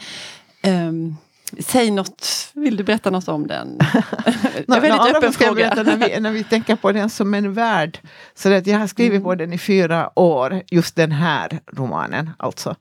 Um, 0.67 1.17
säg 1.59 1.91
något, 1.91 2.51
vill 2.55 2.77
du 2.77 2.85
berätta 2.85 3.11
något 3.11 3.29
om 3.29 3.47
den? 3.47 3.79
en 4.69 4.81
väldigt 4.81 4.93
no, 4.93 5.17
öppen 5.17 5.33
fråga. 5.33 5.75
när, 5.75 5.97
vi, 5.97 6.21
när 6.21 6.33
vi 6.33 6.45
tänker 6.45 6.77
på 6.77 6.93
den 6.93 7.11
som 7.11 7.35
en 7.35 7.55
värld. 7.55 7.99
Så 8.35 8.53
att 8.53 8.67
jag 8.67 8.79
har 8.79 8.87
skrivit 8.87 9.13
mm. 9.13 9.23
på 9.23 9.35
den 9.35 9.53
i 9.53 9.59
fyra 9.59 10.19
år, 10.19 10.63
just 10.71 10.97
den 10.97 11.13
här 11.13 11.61
romanen 11.73 12.31
alltså. 12.37 12.77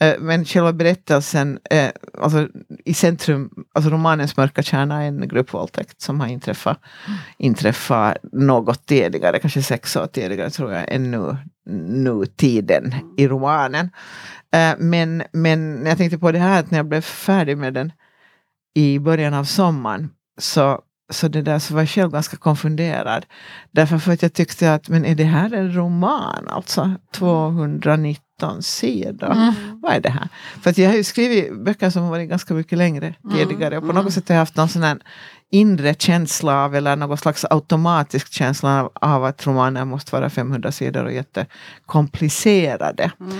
Eh, 0.00 0.14
men 0.18 0.44
själva 0.44 0.72
berättelsen, 0.72 1.58
eh, 1.70 1.90
alltså 2.18 2.48
i 2.84 2.94
centrum, 2.94 3.50
alltså 3.74 3.90
romanens 3.90 4.36
mörka 4.36 4.62
kärna 4.62 5.02
är 5.02 5.08
en 5.08 5.28
gruppvåldtäkt 5.28 6.00
som 6.00 6.20
har 6.20 6.26
inträffat, 6.26 6.80
inträffat 7.38 8.16
något 8.32 8.86
tidigare, 8.86 9.38
kanske 9.38 9.62
sex 9.62 9.96
år 9.96 10.06
tidigare 10.06 10.50
tror 10.50 10.72
jag, 10.72 10.92
än 10.92 11.36
nu 12.04 12.26
tiden 12.26 12.94
i 13.16 13.28
romanen. 13.28 13.90
Eh, 14.54 14.74
men, 14.78 15.22
men 15.32 15.86
jag 15.86 15.98
tänkte 15.98 16.18
på 16.18 16.32
det 16.32 16.38
här 16.38 16.60
att 16.60 16.70
när 16.70 16.78
jag 16.78 16.86
blev 16.86 17.00
färdig 17.00 17.58
med 17.58 17.74
den 17.74 17.92
i 18.74 18.98
början 18.98 19.34
av 19.34 19.44
sommaren 19.44 20.10
så, 20.38 20.82
så, 21.12 21.28
det 21.28 21.42
där, 21.42 21.58
så 21.58 21.74
var 21.74 21.80
jag 21.80 21.88
själv 21.88 22.10
ganska 22.10 22.36
konfunderad. 22.36 23.26
Därför 23.70 23.98
för 23.98 24.12
att 24.12 24.22
jag 24.22 24.32
tyckte 24.32 24.74
att 24.74 24.88
men 24.88 25.04
är 25.04 25.14
det 25.14 25.24
här 25.24 25.54
en 25.54 25.74
roman? 25.74 26.48
Alltså 26.48 26.94
219 28.40 28.62
sidor. 28.62 29.32
Mm. 29.32 29.54
Vad 29.82 29.94
är 29.94 30.00
det 30.00 30.10
här? 30.10 30.28
För 30.62 30.70
att 30.70 30.78
jag 30.78 30.88
har 30.88 30.96
ju 30.96 31.04
skrivit 31.04 31.64
böcker 31.64 31.90
som 31.90 32.02
har 32.02 32.10
varit 32.10 32.28
ganska 32.28 32.54
mycket 32.54 32.78
längre 32.78 33.14
mm. 33.24 33.36
tidigare. 33.36 33.78
Och 33.78 33.82
på 33.82 33.92
något 33.92 34.00
mm. 34.00 34.12
sätt 34.12 34.28
har 34.28 34.34
jag 34.34 34.40
haft 34.40 34.56
någon 34.56 34.68
sån 34.68 34.82
här 34.82 34.98
inre 35.50 35.94
känsla 35.94 36.64
av, 36.64 36.74
eller 36.74 36.96
någon 36.96 37.18
slags 37.18 37.44
automatisk 37.50 38.32
känsla 38.32 38.82
av, 38.82 38.92
av 38.94 39.24
att 39.24 39.46
romaner 39.46 39.84
måste 39.84 40.12
vara 40.12 40.30
500 40.30 40.72
sidor 40.72 41.04
och 41.04 41.12
jättekomplicerade. 41.12 43.12
Mm. 43.20 43.32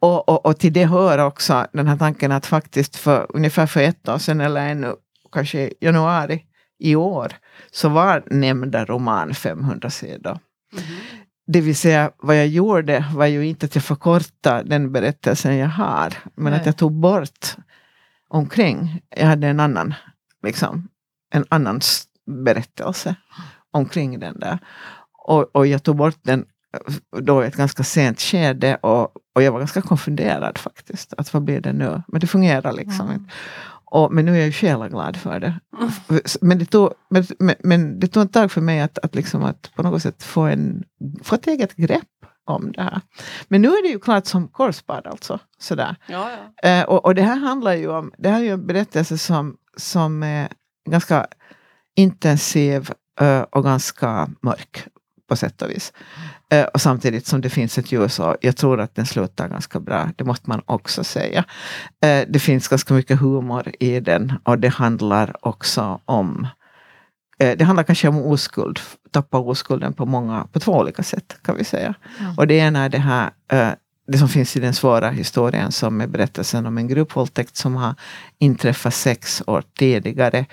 Och, 0.00 0.28
och, 0.28 0.46
och 0.46 0.58
till 0.58 0.72
det 0.72 0.84
hör 0.84 1.18
också 1.18 1.66
den 1.72 1.86
här 1.86 1.96
tanken 1.96 2.32
att 2.32 2.46
faktiskt 2.46 2.96
för 2.96 3.26
ungefär 3.28 3.66
för 3.66 3.80
ett 3.80 4.08
år 4.08 4.18
sedan 4.18 4.40
eller 4.40 4.68
ännu 4.68 4.94
kanske 5.32 5.72
januari 5.80 6.44
i 6.78 6.96
år 6.96 7.32
så 7.70 7.88
var 7.88 8.22
nämnda 8.26 8.84
roman 8.84 9.34
500 9.34 9.90
sidor. 9.90 10.38
Mm. 10.72 10.84
Det 11.46 11.60
vill 11.60 11.76
säga 11.76 12.10
vad 12.18 12.36
jag 12.36 12.46
gjorde 12.46 13.04
var 13.14 13.26
ju 13.26 13.46
inte 13.46 13.66
att 13.66 13.74
jag 13.74 13.84
förkortade 13.84 14.68
den 14.68 14.92
berättelsen 14.92 15.56
jag 15.56 15.68
har, 15.68 16.14
men 16.34 16.50
Nej. 16.50 16.60
att 16.60 16.66
jag 16.66 16.76
tog 16.76 16.92
bort 16.92 17.56
omkring. 18.28 19.00
Jag 19.16 19.26
hade 19.26 19.46
en 19.46 19.60
annan 19.60 19.94
liksom, 20.42 20.88
en 21.30 21.44
annan 21.48 21.80
berättelse 22.26 23.14
omkring 23.70 24.20
den 24.20 24.40
där. 24.40 24.58
Och, 25.26 25.56
och 25.56 25.66
jag 25.66 25.82
tog 25.82 25.96
bort 25.96 26.18
den 26.22 26.44
eh, 26.74 27.20
då 27.20 27.44
i 27.44 27.46
ett 27.46 27.56
ganska 27.56 27.84
sent 27.84 28.20
skede 28.20 28.76
och, 28.76 29.12
och 29.34 29.42
jag 29.42 29.52
var 29.52 29.58
ganska 29.58 29.82
konfunderad 29.82 30.58
faktiskt. 30.58 31.14
Att 31.16 31.32
vad 31.32 31.42
blir 31.42 31.60
det 31.60 31.72
nu? 31.72 32.02
Men 32.08 32.20
det 32.20 32.26
fungerar 32.26 32.72
liksom 32.72 33.08
mm. 33.08 33.28
Och, 33.94 34.12
men 34.12 34.24
nu 34.24 34.32
är 34.32 34.36
jag 34.36 34.46
ju 34.46 34.52
själaglad 34.52 35.16
för 35.16 35.40
det. 35.40 35.60
Mm. 35.78 35.90
Men, 36.40 36.58
det 36.58 36.66
tog, 36.66 36.92
men, 37.10 37.26
men, 37.38 37.54
men, 37.58 38.00
det 38.00 38.06
tog 38.06 38.24
ett 38.24 38.32
tag 38.32 38.52
för 38.52 38.60
mig 38.60 38.80
att, 38.80 38.98
att, 38.98 39.14
liksom 39.14 39.44
att 39.44 39.70
på 39.74 39.82
något 39.82 40.02
sätt 40.02 40.22
få, 40.22 40.40
en, 40.40 40.84
få 41.22 41.34
ett 41.34 41.46
eget 41.46 41.76
grepp 41.76 42.08
om 42.44 42.72
det 42.72 42.82
här. 42.82 43.00
Men 43.48 43.62
nu 43.62 43.68
är 43.68 43.82
det 43.82 43.88
ju 43.88 43.98
klart 43.98 44.26
som 44.26 44.48
korsband 44.48 45.06
alltså. 45.06 45.38
Sådär. 45.58 45.96
Ja, 46.06 46.30
ja. 46.62 46.68
Eh, 46.68 46.84
och, 46.84 47.04
och 47.04 47.14
det 47.14 47.22
här 47.22 47.36
handlar 47.36 47.74
ju 47.74 47.88
om, 47.88 48.12
det 48.18 48.28
här 48.28 48.40
är 48.40 48.44
ju 48.44 48.50
en 48.50 48.66
berättelse 48.66 49.18
som, 49.18 49.56
som 49.76 50.22
är 50.22 50.48
ganska 50.90 51.26
intensiv 51.96 52.90
uh, 53.22 53.40
och 53.40 53.64
ganska 53.64 54.28
mörk 54.42 54.86
på 55.28 55.36
sätt 55.36 55.62
och 55.62 55.70
vis. 55.70 55.92
Uh, 56.54 56.64
och 56.64 56.80
samtidigt 56.80 57.26
som 57.26 57.40
det 57.40 57.50
finns 57.50 57.78
ett 57.78 57.92
och 58.18 58.36
jag 58.40 58.56
tror 58.56 58.80
att 58.80 58.94
den 58.94 59.06
slutar 59.06 59.48
ganska 59.48 59.80
bra. 59.80 60.10
Det 60.16 60.24
måste 60.24 60.48
man 60.48 60.62
också 60.66 61.04
säga. 61.04 61.44
Uh, 62.04 62.22
det 62.28 62.38
finns 62.38 62.68
ganska 62.68 62.94
mycket 62.94 63.20
humor 63.20 63.72
i 63.80 64.00
den 64.00 64.32
och 64.44 64.58
det 64.58 64.68
handlar 64.68 65.36
också 65.40 66.00
om 66.04 66.46
det 67.38 67.64
handlar 67.64 67.84
kanske 67.84 68.08
om 68.08 68.22
oskuld, 68.22 68.80
tappa 69.10 69.38
oskulden 69.38 69.92
på 69.92 70.06
många, 70.06 70.46
på 70.52 70.60
två 70.60 70.72
olika 70.72 71.02
sätt 71.02 71.36
kan 71.42 71.56
vi 71.56 71.64
säga. 71.64 71.94
Mm. 72.20 72.38
Och 72.38 72.46
det 72.46 72.54
ena 72.54 72.84
är 72.84 72.88
det 72.88 72.98
här 72.98 73.30
det 74.06 74.18
som 74.18 74.28
finns 74.28 74.56
i 74.56 74.60
den 74.60 74.74
svåra 74.74 75.10
historien 75.10 75.72
som 75.72 76.00
är 76.00 76.06
berättelsen 76.06 76.66
om 76.66 76.78
en 76.78 76.88
gruppvåldtäkt 76.88 77.56
som 77.56 77.76
har 77.76 77.94
inträffat 78.38 78.94
sex 78.94 79.42
år 79.46 79.62
tidigare. 79.78 80.46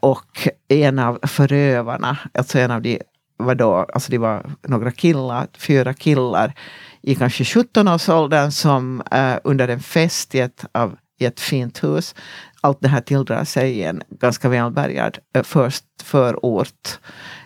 Och 0.00 0.48
en 0.68 0.98
av 0.98 1.18
förövarna, 1.22 2.18
alltså 2.34 2.58
en 2.58 2.70
av 2.70 2.82
de 2.82 3.00
var 3.44 3.54
då, 3.54 3.74
alltså 3.74 4.10
det 4.10 4.18
var 4.18 4.50
några 4.68 4.90
killar, 4.90 5.46
fyra 5.58 5.94
killar 5.94 6.54
i 7.02 7.14
kanske 7.14 7.44
17-årsåldern 7.44 8.50
som 8.50 9.02
uh, 9.14 9.36
under 9.44 9.68
en 9.68 9.80
fest 9.80 10.34
i 10.34 10.40
ett, 10.40 10.64
av, 10.72 10.96
i 11.20 11.24
ett 11.24 11.40
fint 11.40 11.84
hus, 11.84 12.14
allt 12.60 12.80
det 12.80 12.88
här 12.88 13.00
tilldrar 13.00 13.44
sig 13.44 13.72
i 13.72 13.82
en 13.82 14.02
ganska 14.10 14.48
välbärgad 14.48 15.18
uh, 15.36 15.42
först 15.42 15.84
förort 16.02 16.98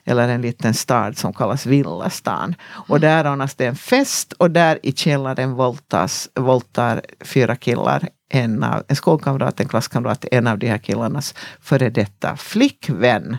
eller 0.05 0.29
en 0.29 0.43
liten 0.43 0.75
stad 0.75 1.19
som 1.19 1.33
kallas 1.33 1.67
Villastan. 1.67 2.55
Och 2.89 3.01
där 3.01 3.33
ordnas 3.33 3.55
det 3.55 3.67
en 3.67 3.77
fest 3.77 4.33
och 4.33 4.51
där 4.51 4.79
i 4.83 4.93
källaren 4.93 5.55
våldtas, 5.55 6.29
våldtar 6.35 7.03
fyra 7.21 7.57
killar 7.57 8.09
en, 8.29 8.63
av, 8.63 8.83
en 8.89 8.97
skolkamrat, 8.97 9.61
en 9.61 9.69
klasskamrat, 9.69 10.25
en 10.31 10.47
av 10.47 10.59
de 10.59 10.69
här 10.69 10.79
killarnas 10.79 11.35
före 11.61 11.91
detta 11.91 12.37
flickvän. 12.37 13.37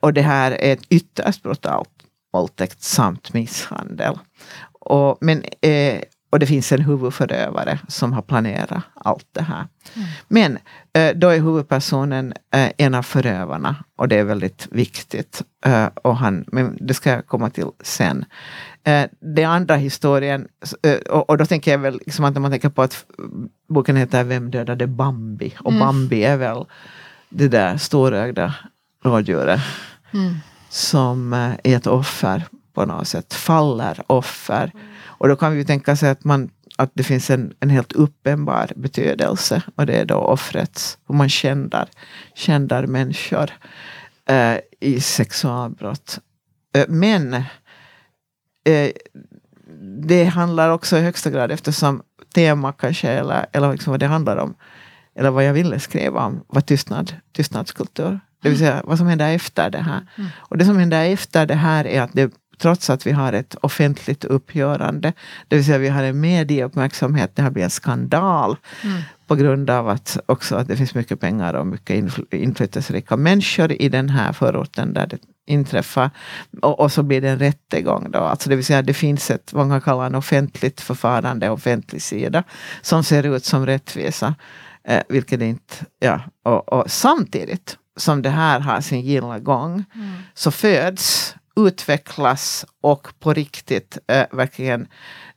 Och 0.00 0.12
det 0.12 0.22
här 0.22 0.50
är 0.50 0.72
ett 0.72 0.86
ytterst 0.88 1.42
brutalt 1.42 1.88
våldtäkt 2.32 2.82
samt 2.82 3.32
misshandel. 3.32 4.18
Och, 4.72 5.18
men, 5.20 5.44
eh, 5.60 6.00
och 6.30 6.38
det 6.38 6.46
finns 6.46 6.72
en 6.72 6.80
huvudförövare 6.80 7.78
som 7.88 8.12
har 8.12 8.22
planerat 8.22 8.84
allt 8.94 9.26
det 9.32 9.42
här. 9.42 9.66
Mm. 9.94 10.08
Men 10.28 10.58
eh, 10.92 11.16
då 11.16 11.28
är 11.28 11.40
huvudpersonen 11.40 12.32
eh, 12.54 12.70
en 12.76 12.94
av 12.94 13.02
förövarna 13.02 13.76
och 13.96 14.08
det 14.08 14.16
är 14.16 14.24
väldigt 14.24 14.68
viktigt. 14.70 15.42
Eh, 15.64 15.86
och 15.86 16.16
han, 16.16 16.44
men 16.52 16.78
det 16.80 16.94
ska 16.94 17.10
jag 17.10 17.26
komma 17.26 17.50
till 17.50 17.66
sen. 17.80 18.24
Eh, 18.84 19.04
den 19.20 19.50
andra 19.50 19.76
historien, 19.76 20.48
eh, 20.82 20.94
och, 20.94 21.30
och, 21.30 21.38
då 21.38 21.46
tänker 21.46 21.70
jag 21.70 21.78
väl 21.78 22.00
liksom 22.06 22.24
att 22.24 22.34
när 22.34 22.40
man 22.40 22.50
tänker 22.50 22.68
på 22.68 22.82
att 22.82 23.04
boken 23.68 23.96
heter 23.96 24.24
Vem 24.24 24.50
dödade 24.50 24.86
Bambi? 24.86 25.54
Och 25.60 25.72
mm. 25.72 25.80
Bambi 25.80 26.24
är 26.24 26.36
väl 26.36 26.64
det 27.28 27.48
där 27.48 27.76
storögda 27.76 28.54
rådjuret 29.04 29.60
mm. 30.12 30.34
som 30.68 31.32
eh, 31.32 31.52
är 31.64 31.76
ett 31.76 31.86
offer 31.86 32.44
på 32.74 32.86
något 32.86 33.08
sätt, 33.08 33.34
faller 33.34 34.02
offer. 34.06 34.72
Och 35.04 35.28
då 35.28 35.36
kan 35.36 35.52
vi 35.52 35.58
ju 35.58 35.64
tänka 35.64 35.96
sig 35.96 36.10
att, 36.10 36.24
man, 36.24 36.50
att 36.76 36.90
det 36.94 37.02
finns 37.02 37.30
en, 37.30 37.54
en 37.60 37.70
helt 37.70 37.92
uppenbar 37.92 38.72
betydelse 38.76 39.62
och 39.74 39.86
det 39.86 39.94
är 39.94 40.04
då 40.04 40.14
offrets, 40.14 40.98
hur 41.08 41.14
man 41.14 41.28
kändar, 41.28 41.88
kändar 42.34 42.86
människor 42.86 43.50
eh, 44.28 44.56
i 44.80 45.00
sexualbrott. 45.00 46.18
Eh, 46.74 46.84
men 46.88 47.34
eh, 48.64 48.90
det 50.08 50.24
handlar 50.24 50.70
också 50.70 50.98
i 50.98 51.00
högsta 51.00 51.30
grad 51.30 51.50
eftersom 51.50 52.02
tema 52.34 52.72
kanske, 52.72 53.08
eller, 53.08 53.46
eller 53.52 53.72
liksom 53.72 53.90
vad 53.90 54.00
det 54.00 54.06
handlar 54.06 54.36
om, 54.36 54.54
eller 55.14 55.30
vad 55.30 55.44
jag 55.44 55.52
ville 55.52 55.80
skriva 55.80 56.24
om, 56.26 56.44
var 56.46 56.60
tystnad, 56.60 57.12
tystnadskultur. 57.32 58.20
Det 58.42 58.48
vill 58.48 58.58
säga 58.58 58.82
vad 58.84 58.98
som 58.98 59.06
händer 59.06 59.34
efter 59.34 59.70
det 59.70 59.78
här. 59.78 60.06
Mm. 60.16 60.30
Och 60.38 60.58
det 60.58 60.64
som 60.64 60.78
händer 60.78 61.04
efter 61.04 61.46
det 61.46 61.54
här 61.54 61.86
är 61.86 62.02
att 62.02 62.12
det, 62.12 62.32
trots 62.58 62.90
att 62.90 63.06
vi 63.06 63.12
har 63.12 63.32
ett 63.32 63.54
offentligt 63.54 64.24
uppgörande, 64.24 65.12
det 65.48 65.56
vill 65.56 65.64
säga 65.64 65.78
vi 65.78 65.88
har 65.88 66.02
en 66.02 66.20
medieuppmärksamhet, 66.20 67.36
det 67.36 67.42
här 67.42 67.50
blir 67.50 67.64
en 67.64 67.70
skandal. 67.70 68.56
Mm. 68.84 69.02
På 69.26 69.34
grund 69.34 69.70
av 69.70 69.88
att 69.88 70.18
också 70.26 70.56
att 70.56 70.68
det 70.68 70.76
finns 70.76 70.94
mycket 70.94 71.20
pengar 71.20 71.54
och 71.54 71.66
mycket 71.66 72.14
inflytelserika 72.30 73.16
människor 73.16 73.72
i 73.72 73.88
den 73.88 74.08
här 74.08 74.32
förorten 74.32 74.92
där 74.92 75.06
det 75.06 75.18
inträffar. 75.46 76.10
Och, 76.62 76.80
och, 76.80 76.92
så 76.92 77.02
blir 77.02 77.20
det 77.20 77.28
en 77.28 77.38
rättegång 77.38 78.10
då. 78.10 78.18
Alltså 78.18 78.50
det 78.50 78.56
vill 78.56 78.64
säga 78.64 78.82
det 78.82 78.94
finns 78.94 79.30
ett, 79.30 79.52
vad 79.52 79.66
man 79.66 79.80
kallar 79.80 80.06
en 80.06 80.14
offentligt 80.14 80.80
förfarande, 80.80 81.50
offentlig 81.50 82.02
sida, 82.02 82.44
som 82.82 83.04
ser 83.04 83.36
ut 83.36 83.44
som 83.44 83.66
rättvisa. 83.66 84.34
Eh, 84.84 85.02
vilket 85.08 85.40
inte, 85.40 85.74
ja. 85.98 86.20
Och, 86.42 86.72
och 86.72 86.90
samtidigt 86.90 87.76
som 87.98 88.22
det 88.22 88.30
här 88.30 88.60
har 88.60 88.80
sin 88.80 89.00
gilla 89.00 89.38
gång, 89.38 89.84
mm. 89.94 90.14
så 90.34 90.50
föds, 90.50 91.34
utvecklas 91.56 92.66
och 92.80 93.08
på 93.20 93.32
riktigt 93.32 93.98
äh, 94.06 94.24
verkligen 94.30 94.88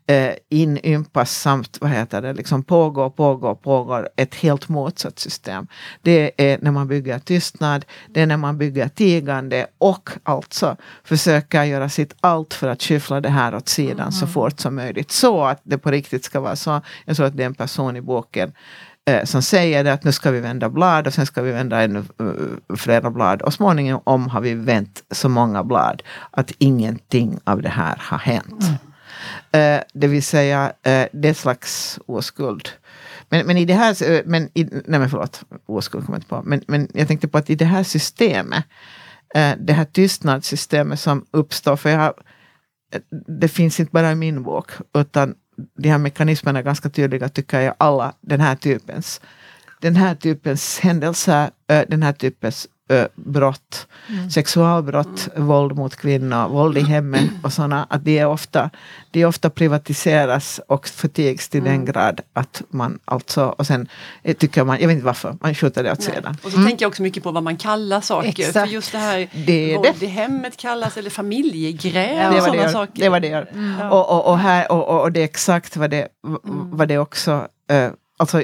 äh, 0.07 0.33
inympas 0.49 1.31
samt 1.31 1.77
vad 1.81 1.89
heter 1.89 2.21
det, 2.21 2.33
liksom 2.33 2.63
pågår, 2.63 3.09
pågår, 3.09 3.55
pågår 3.55 4.09
ett 4.15 4.35
helt 4.35 4.69
motsatt 4.69 5.19
system. 5.19 5.67
Det 6.01 6.31
är 6.37 6.57
när 6.61 6.71
man 6.71 6.87
bygger 6.87 7.19
tystnad, 7.19 7.85
det 8.07 8.21
är 8.21 8.25
när 8.25 8.37
man 8.37 8.57
bygger 8.57 8.89
tigande 8.89 9.67
och 9.77 10.09
alltså 10.23 10.77
försöker 11.03 11.63
göra 11.63 11.89
sitt 11.89 12.15
allt 12.21 12.53
för 12.53 12.67
att 12.67 12.81
skyffla 12.81 13.21
det 13.21 13.29
här 13.29 13.55
åt 13.55 13.69
sidan 13.69 13.99
mm. 13.99 14.11
så 14.11 14.27
fort 14.27 14.59
som 14.59 14.75
möjligt. 14.75 15.11
Så 15.11 15.43
att 15.43 15.61
det 15.63 15.77
på 15.77 15.91
riktigt 15.91 16.23
ska 16.23 16.39
vara 16.39 16.55
så. 16.55 16.81
Jag 17.05 17.15
tror 17.15 17.25
att 17.25 17.37
det 17.37 17.43
är 17.43 17.47
en 17.47 17.55
person 17.55 17.95
i 17.95 18.01
boken 18.01 18.53
som 19.23 19.41
säger 19.41 19.85
att 19.85 20.03
nu 20.03 20.11
ska 20.11 20.31
vi 20.31 20.39
vända 20.39 20.69
blad 20.69 21.07
och 21.07 21.13
sen 21.13 21.25
ska 21.25 21.41
vi 21.41 21.51
vända 21.51 21.81
ännu 21.81 22.03
uh, 22.21 22.75
flera 22.77 23.11
blad. 23.11 23.41
Och 23.41 23.53
småningom 23.53 24.27
har 24.29 24.41
vi 24.41 24.53
vänt 24.53 25.03
så 25.11 25.29
många 25.29 25.63
blad 25.63 26.03
att 26.31 26.51
ingenting 26.57 27.39
av 27.43 27.61
det 27.61 27.69
här 27.69 27.95
har 27.99 28.17
hänt. 28.17 28.63
Mm. 28.63 28.75
Eh, 29.51 29.83
det 29.93 30.07
vill 30.07 30.23
säga, 30.23 30.73
eh, 30.83 31.07
det 31.13 31.29
är 31.29 31.33
slags 31.33 31.99
oskuld. 32.05 32.69
Men, 33.29 33.47
men 33.47 33.57
i 33.57 33.65
det 33.65 33.73
här, 33.73 34.11
eh, 34.11 34.21
men 34.25 34.49
i, 34.53 34.63
nej 34.63 34.99
men 34.99 35.09
förlåt, 35.09 35.43
oskuld 35.65 36.05
kommer 36.05 36.17
jag 36.17 36.19
inte 36.19 36.29
på. 36.29 36.41
Men, 36.45 36.63
men 36.67 36.87
jag 36.93 37.07
tänkte 37.07 37.27
på 37.27 37.37
att 37.37 37.49
i 37.49 37.55
det 37.55 37.65
här 37.65 37.83
systemet, 37.83 38.63
eh, 39.35 39.53
det 39.59 39.73
här 39.73 39.85
tystnadssystemet 39.85 40.99
som 40.99 41.25
uppstår, 41.31 41.75
för 41.75 41.89
jag 41.89 41.99
har, 41.99 42.13
det 43.39 43.47
finns 43.47 43.79
inte 43.79 43.91
bara 43.91 44.11
i 44.11 44.15
min 44.15 44.43
bok, 44.43 44.71
utan 44.93 45.35
de 45.77 45.89
här 45.89 45.97
mekanismerna 45.97 46.59
är 46.59 46.63
ganska 46.63 46.89
tydliga 46.89 47.29
tycker 47.29 47.59
jag, 47.59 47.75
alla 47.77 48.13
den 48.21 48.41
här 48.41 48.55
typens, 48.55 49.21
den 49.81 49.95
här 49.95 50.15
typens 50.15 50.79
händelser, 50.79 51.49
den 51.67 52.03
här 52.03 52.13
typens 52.13 52.67
brott, 53.15 53.87
mm. 54.09 54.31
sexualbrott, 54.31 55.29
mm. 55.35 55.47
våld 55.47 55.75
mot 55.75 55.95
kvinnor, 55.95 56.49
våld 56.49 56.77
i 56.77 56.81
hemmen 56.81 57.39
och 57.43 57.53
sådana, 57.53 57.87
att 57.89 58.05
de 58.05 58.19
är 58.19 58.27
ofta, 58.27 58.69
de 59.11 59.25
ofta 59.25 59.49
privatiseras 59.49 60.61
och 60.67 60.87
förtigs 60.87 61.49
till 61.49 61.59
mm. 61.59 61.71
den 61.71 61.85
grad 61.85 62.21
att 62.33 62.61
man 62.69 62.99
alltså, 63.05 63.45
och 63.45 63.67
sen 63.67 63.87
tycker 64.37 64.63
man, 64.63 64.77
jag 64.79 64.87
vet 64.87 64.95
inte 64.95 65.05
varför, 65.05 65.37
man 65.41 65.55
skjuter 65.55 65.83
det 65.83 65.91
åt 65.91 66.03
sidan. 66.03 66.37
Och 66.43 66.51
så 66.51 66.57
mm. 66.57 66.67
tänker 66.67 66.83
jag 66.83 66.89
också 66.89 67.03
mycket 67.03 67.23
på 67.23 67.31
vad 67.31 67.43
man 67.43 67.57
kallar 67.57 68.01
saker. 68.01 68.29
Exakt. 68.29 68.53
För 68.53 68.65
just 68.65 68.91
det 68.91 68.97
här 68.97 69.29
det 69.45 69.77
våld 69.77 69.87
det. 69.99 70.05
i 70.05 70.09
hemmet 70.09 70.57
kallas, 70.57 70.97
eller 70.97 71.09
familjegräl 71.09 72.17
ja, 72.17 72.37
och 72.37 72.43
sådana 72.43 72.69
saker. 72.69 73.01
Det 73.01 73.09
var 73.09 73.19
det 73.19 73.51
mm. 73.53 73.91
och, 73.91 74.09
och, 74.09 74.27
och, 74.27 74.39
här, 74.39 74.71
och, 74.71 75.01
och, 75.01 75.11
det 75.11 75.19
är 75.19 75.23
exakt 75.23 75.77
vad 75.77 75.89
det, 75.89 76.07
vad 76.71 76.87
det 76.87 76.97
också 76.97 77.47
uh, 77.71 77.89
alltså, 78.21 78.43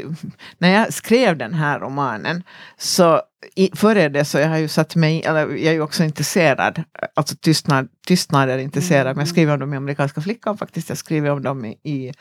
när 0.58 0.74
jag 0.74 0.94
skrev 0.94 1.38
den 1.38 1.54
här 1.54 1.80
romanen 1.80 2.44
så 2.78 3.22
i, 3.56 3.72
före 3.76 4.10
det 4.10 4.26
så 4.26 4.38
jag 4.38 4.50
har 4.50 4.58
ju 4.58 4.68
satt 4.68 4.96
mig, 4.96 5.24
eller 5.24 5.40
jag 5.40 5.60
är 5.60 5.72
ju 5.72 5.82
också 5.82 6.04
intresserad, 6.04 6.84
alltså 7.16 7.36
tystnad, 7.36 7.88
tystnad 8.08 8.50
är 8.50 8.58
intresserad, 8.58 9.16
men 9.16 9.20
jag 9.20 9.28
skriver 9.28 9.54
om 9.54 9.60
dem 9.60 9.74
i 9.74 9.78
Amerikanska 9.78 10.22
flickan 10.22 10.58
faktiskt, 10.58 10.90
jag 10.90 10.98
skriver 10.98 11.30
om 11.30 11.44
dem 11.44 11.66
i, 11.66 11.78
i 11.84 12.14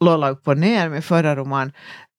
Lola 0.00 0.30
upp 0.30 0.48
och 0.48 0.58
ner, 0.58 0.88
min 0.88 1.02
förra 1.02 1.36
roman. 1.36 1.72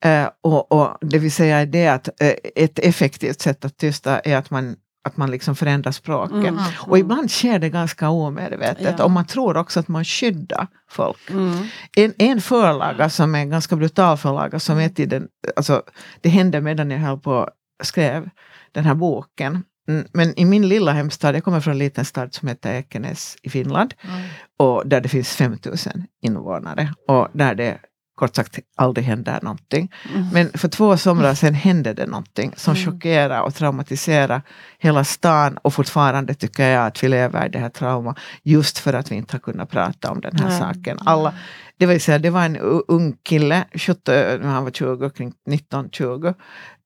Eh, 0.04 0.28
och, 0.40 0.72
och, 0.72 0.98
det 1.00 1.18
vill 1.18 1.32
säga 1.32 1.66
det 1.66 1.88
att 1.88 2.08
eh, 2.22 2.34
ett 2.54 2.78
effektivt 2.78 3.40
sätt 3.40 3.64
att 3.64 3.76
tysta 3.76 4.18
är 4.18 4.36
att 4.36 4.50
man 4.50 4.76
att 5.04 5.16
man 5.16 5.30
liksom 5.30 5.56
förändrar 5.56 5.92
språket. 5.92 6.34
Mm, 6.34 6.58
mm. 6.58 6.72
Och 6.86 6.98
ibland 6.98 7.30
sker 7.30 7.58
det 7.58 7.70
ganska 7.70 8.08
omedvetet 8.08 8.94
ja. 8.98 9.04
och 9.04 9.10
man 9.10 9.24
tror 9.24 9.56
också 9.56 9.80
att 9.80 9.88
man 9.88 10.04
skyddar 10.04 10.66
folk. 10.90 11.30
Mm. 11.30 11.66
En, 11.96 12.12
en 12.18 12.40
förlaga 12.40 13.10
som 13.10 13.34
är 13.34 13.38
en 13.38 13.50
ganska 13.50 13.76
brutal 13.76 14.16
förlaga 14.16 14.60
som 14.60 14.78
är 14.78 14.88
tiden, 14.88 15.28
alltså 15.56 15.82
det 16.20 16.28
hände 16.28 16.60
medan 16.60 16.90
jag 16.90 16.98
höll 16.98 17.18
på 17.18 17.48
skrev 17.82 18.28
den 18.72 18.84
här 18.84 18.94
boken. 18.94 19.64
Mm, 19.88 20.06
men 20.12 20.38
i 20.38 20.44
min 20.44 20.68
lilla 20.68 20.92
hemstad, 20.92 21.36
jag 21.36 21.44
kommer 21.44 21.60
från 21.60 21.72
en 21.72 21.78
liten 21.78 22.04
stad 22.04 22.34
som 22.34 22.48
heter 22.48 22.74
Ekenäs 22.74 23.36
i 23.42 23.50
Finland, 23.50 23.94
mm. 24.00 24.22
och 24.58 24.82
där 24.86 25.00
det 25.00 25.08
finns 25.08 25.36
5000 25.36 26.04
invånare 26.22 26.94
och 27.08 27.28
där 27.32 27.54
det 27.54 27.78
kort 28.14 28.36
sagt 28.36 28.58
aldrig 28.76 29.06
händer 29.06 29.38
någonting. 29.42 29.92
Mm. 30.14 30.28
Men 30.32 30.50
för 30.54 30.68
två 30.68 30.96
somrar 30.96 31.34
sedan 31.34 31.54
hände 31.54 31.94
det 31.94 32.06
någonting 32.06 32.52
som 32.56 32.74
mm. 32.74 32.86
chockerade 32.86 33.40
och 33.40 33.54
traumatiserade 33.54 34.42
hela 34.78 35.04
stan 35.04 35.56
och 35.62 35.74
fortfarande 35.74 36.34
tycker 36.34 36.68
jag 36.68 36.86
att 36.86 37.04
vi 37.04 37.08
lever 37.08 37.46
i 37.46 37.48
det 37.48 37.58
här 37.58 37.68
trauma 37.68 38.16
just 38.42 38.78
för 38.78 38.92
att 38.92 39.10
vi 39.10 39.14
inte 39.16 39.34
har 39.34 39.40
kunnat 39.40 39.70
prata 39.70 40.10
om 40.10 40.20
den 40.20 40.36
här 40.36 40.46
mm. 40.46 40.58
saken. 40.58 40.98
Alla, 41.04 41.34
det 41.78 41.86
vill 41.86 42.00
säga, 42.00 42.18
det 42.18 42.30
var 42.30 42.44
en 42.44 42.56
ung 42.88 43.16
kille, 43.22 43.64
17, 43.74 44.14
han 44.42 44.64
var 44.64 44.70
20, 44.70 45.10
kring 45.10 45.32
19-20, 45.50 46.34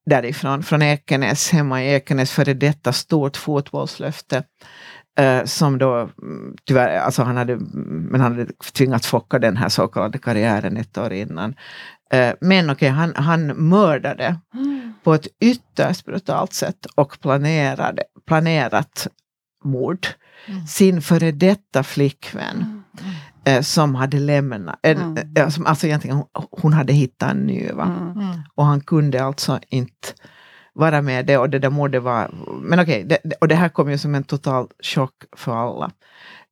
därifrån, 0.07 0.63
från 0.63 0.83
Ekenäs, 0.83 1.51
hemma 1.51 1.85
i 1.85 1.95
Ekenäs, 1.95 2.31
före 2.31 2.55
detta 2.55 2.93
stort 2.93 3.37
fotbollslöfte. 3.37 4.43
Uh, 5.21 5.45
som 5.45 5.79
då 5.79 5.95
mm, 6.23 6.57
tyvärr, 6.65 6.99
alltså 6.99 7.23
han 7.23 7.37
hade, 7.37 7.57
men 7.57 8.21
han 8.21 8.33
hade 8.33 8.53
tvingats 8.73 9.07
focka 9.07 9.39
den 9.39 9.57
här 9.57 9.69
så 9.69 9.89
kallade 9.89 10.19
karriären 10.19 10.77
ett 10.77 10.99
år 10.99 11.13
innan. 11.13 11.51
Uh, 12.15 12.33
men 12.41 12.71
okej, 12.71 12.73
okay, 12.73 12.89
han, 12.89 13.13
han 13.17 13.47
mördade 13.47 14.37
mm. 14.55 14.93
på 15.05 15.15
ett 15.15 15.27
ytterst 15.41 16.05
brutalt 16.05 16.53
sätt 16.53 16.87
och 16.95 17.21
planerade, 17.21 18.03
planerat 18.27 19.09
mord. 19.65 20.07
Mm. 20.47 20.67
Sin 20.67 21.03
före 21.03 21.33
detta 21.33 21.83
flickvän 21.83 22.83
mm. 23.01 23.15
eh, 23.45 23.63
som 23.63 23.95
hade 23.95 24.19
lämnat, 24.19 24.79
eh, 24.83 25.03
mm. 25.03 25.35
eh, 25.37 25.49
som, 25.49 25.67
alltså 25.67 25.87
egentligen 25.87 26.17
hon, 26.17 26.47
hon, 26.51 26.73
hade 26.73 26.93
hittat 26.93 27.31
en 27.31 27.47
ny. 27.47 27.69
Mm. 27.69 28.43
Och 28.55 28.65
han 28.65 28.81
kunde 28.81 29.25
alltså 29.25 29.61
inte 29.69 30.09
vara 30.79 31.03
med 31.03 31.27
det 31.27 31.39
och 31.39 31.51
det 31.51 31.59
där 31.59 31.71
mordet 31.71 32.03
var... 32.03 32.31
Men 32.63 32.81
okej, 32.81 33.05
okay, 33.05 33.19
det, 33.25 33.35
och 33.41 33.49
det 33.49 33.55
här 33.55 33.69
kom 33.69 33.91
ju 33.91 33.99
som 33.99 34.15
en 34.15 34.25
total 34.25 34.69
chock 34.83 35.15
för 35.37 35.53
alla. 35.53 35.91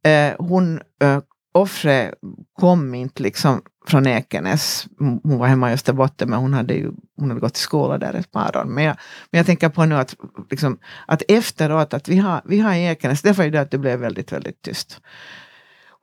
Eh, 0.06 0.34
hon, 0.38 0.80
eh, 1.02 1.18
offret 1.54 2.14
kom 2.60 2.94
inte 2.94 3.22
liksom 3.22 3.62
från 3.86 4.06
Ekenäs. 4.06 4.86
Hon 4.98 5.38
var 5.38 5.46
hemma 5.46 5.70
i 5.70 5.74
Österbotten 5.74 6.30
men 6.30 6.38
hon 6.38 6.54
hade 6.54 6.74
ju 6.74 6.92
hon 7.16 7.28
hade 7.28 7.40
gått 7.40 7.56
i 7.56 7.60
skola 7.60 7.98
där 7.98 8.14
ett 8.14 8.32
par 8.32 8.56
år. 8.56 8.64
Men 8.64 8.84
jag, 8.84 8.96
men 9.30 9.38
jag 9.38 9.46
tänker 9.46 9.68
på 9.68 9.84
nu 9.84 9.94
att, 9.94 10.14
liksom, 10.50 10.78
att 11.06 11.22
efteråt, 11.28 11.94
att 11.94 12.08
vi 12.08 12.16
har, 12.16 12.40
vi 12.44 12.60
har 12.60 12.74
i 12.74 12.86
Ekenäs, 12.86 13.22
det 13.22 13.32
var 13.32 13.44
ju 13.44 13.50
det 13.50 13.60
att 13.60 13.70
det 13.70 13.78
blev 13.78 13.98
väldigt, 14.00 14.32
väldigt 14.32 14.62
tyst. 14.62 15.00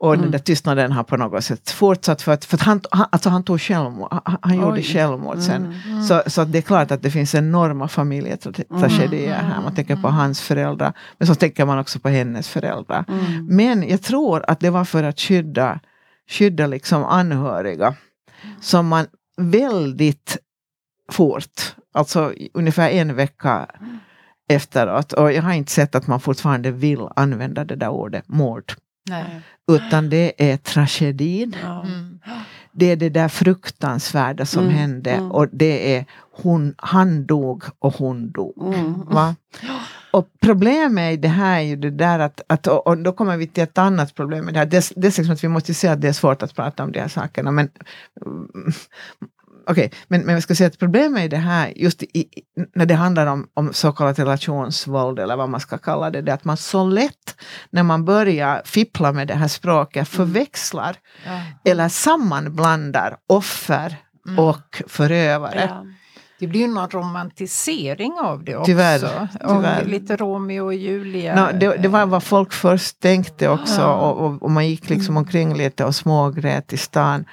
Och 0.04 0.14
mm. 0.14 0.22
den 0.22 0.32
där 0.32 0.40
tystnaden 0.40 0.92
har 0.92 1.04
på 1.04 1.18
något 1.18 1.44
sätt 1.44 1.70
fortsatt 1.70 2.22
för 2.22 2.32
att, 2.32 2.46
för 2.46 2.58
att 2.58 2.62
han, 2.62 2.82
han, 2.92 3.08
alltså 3.12 3.30
han 3.30 3.44
tog 3.44 3.62
självmord, 3.62 4.08
han, 4.12 4.38
han 4.42 4.58
gjorde 4.58 4.82
självmord 4.82 5.40
sen. 5.40 5.66
Mm. 5.66 5.80
Mm. 5.88 6.04
Så, 6.04 6.24
så 6.28 6.44
det 6.44 6.58
är 6.58 6.62
klart 6.62 6.92
att 6.92 7.02
det 7.02 7.12
finns 7.12 7.36
enorma 7.36 7.88
familjetragedier 7.88 9.34
här. 9.34 9.62
Man 9.62 9.76
tänker 9.76 9.96
på 9.96 10.08
mm. 10.08 10.14
hans 10.14 10.42
föräldrar, 10.42 10.94
men 11.18 11.28
så 11.28 11.36
tänker 11.36 11.66
man 11.66 11.80
också 11.80 12.00
på 12.00 12.10
hennes 12.10 12.50
föräldrar. 12.50 13.06
Mm. 13.08 13.46
Men 13.46 13.90
jag 13.90 14.02
tror 14.02 14.44
att 14.48 14.60
det 14.60 14.70
var 14.70 14.86
för 14.86 15.04
att 15.04 15.20
skydda, 15.20 15.80
skydda 16.30 16.68
liksom 16.68 17.04
anhöriga 17.04 17.96
som 18.62 18.88
man 18.88 19.06
väldigt 19.38 20.38
fort, 21.12 21.76
alltså 21.94 22.34
ungefär 22.54 22.90
en 22.90 23.16
vecka 23.16 23.68
efteråt, 24.50 25.14
och 25.14 25.32
jag 25.32 25.42
har 25.42 25.54
inte 25.54 25.72
sett 25.72 25.96
att 25.96 26.08
man 26.08 26.20
fortfarande 26.20 26.72
vill 26.72 27.08
använda 27.16 27.66
det 27.66 27.76
där 27.76 27.90
ordet 27.90 28.28
mord. 28.28 28.74
Nej. 29.10 29.42
Utan 29.72 30.10
det 30.10 30.52
är 30.52 30.58
tragedin. 30.58 31.56
Mm. 31.84 32.20
Det 32.72 32.86
är 32.86 32.96
det 32.96 33.10
där 33.10 33.28
fruktansvärda 33.28 34.46
som 34.46 34.64
mm. 34.64 34.76
hände 34.76 35.12
mm. 35.12 35.32
och 35.32 35.48
det 35.52 35.96
är 35.96 36.06
hon, 36.32 36.76
han 36.78 37.26
dog 37.26 37.64
och 37.80 37.94
hon 37.94 38.32
dog. 38.32 38.76
Mm. 38.76 39.06
Va? 39.06 39.36
Och 40.12 40.28
problemet 40.42 41.14
i 41.14 41.18
det 41.18 41.28
här 41.28 41.60
är 41.60 41.64
ju 41.64 41.76
det 41.76 41.90
där 41.90 42.20
att, 42.20 42.42
att 42.48 42.68
och 42.68 42.98
då 42.98 43.12
kommer 43.12 43.38
vi 43.38 43.48
till 43.48 43.64
ett 43.64 43.78
annat 43.78 44.16
problem 44.16 44.46
med 44.46 44.54
det 44.54 44.60
här. 44.60 44.66
Det, 44.66 44.92
det 44.96 45.08
är 45.08 45.18
liksom 45.18 45.34
att 45.34 45.44
vi 45.44 45.48
måste 45.48 45.74
se 45.74 45.88
att 45.88 46.02
det 46.02 46.08
är 46.08 46.14
svårt 46.14 46.44
att 46.44 46.56
prata 46.56 46.84
om 46.84 46.92
de 46.92 47.00
här 47.00 47.08
sakerna 47.08 47.52
men 47.52 47.70
okay, 49.68 49.90
men, 50.08 50.22
men 50.22 50.34
jag 50.34 50.44
ska 50.44 50.56
säga 50.56 50.68
att 50.68 50.80
problemet 50.80 51.24
är 51.24 51.30
det 51.30 51.38
här, 51.38 51.74
just 51.76 52.04
i, 52.04 52.28
när 52.76 52.86
det 52.86 52.96
handlar 52.96 53.28
om, 53.28 53.48
om 53.54 53.74
så 53.74 53.92
kallat 53.92 54.20
relationsvåld 54.20 55.20
eller 55.20 55.36
vad 55.36 55.50
man 55.50 55.60
ska 55.60 55.78
kalla 55.78 56.10
det, 56.10 56.22
det 56.22 56.32
är 56.32 56.36
att 56.36 56.46
man 56.46 56.58
så 56.58 56.86
lätt 56.86 57.36
när 57.70 57.84
man 57.84 58.06
börjar 58.06 58.62
fippla 58.66 59.12
med 59.12 59.28
det 59.28 59.34
här 59.34 59.48
språket 59.48 59.96
mm. 59.96 60.06
förväxlar 60.06 60.96
mm. 61.26 61.40
ja. 61.64 61.72
eller 61.72 61.90
sammanblandar 61.90 63.18
offer 63.28 63.98
mm. 64.28 64.40
och 64.40 64.84
förövare. 64.88 65.70
Ja. 65.70 65.86
Det 66.40 66.48
blir 66.48 66.60
ju 66.60 66.68
någon 66.68 66.90
romantisering 66.90 68.14
av 68.22 68.44
det 68.44 68.56
också. 68.56 68.66
Tyvärr. 68.66 69.28
tyvärr. 69.48 69.86
lite 69.86 70.16
Romeo 70.16 70.66
och 70.66 70.74
Julia. 70.74 71.36
No, 71.36 71.58
det, 71.60 71.78
det, 71.78 71.88
var 71.88 72.06
vad 72.06 72.24
folk 72.24 72.54
först 72.54 73.00
tänkte 73.00 73.50
också 73.50 73.86
och, 73.86 74.26
och, 74.26 74.44
och, 74.44 74.52
man 74.52 74.68
gick 74.68 74.90
liksom 74.90 75.14
mm. 75.14 75.18
omkring 75.18 75.54
lite 75.54 75.86
och 75.86 75.96
smågrät 75.96 76.74
i 76.74 76.78
stan. 76.78 77.26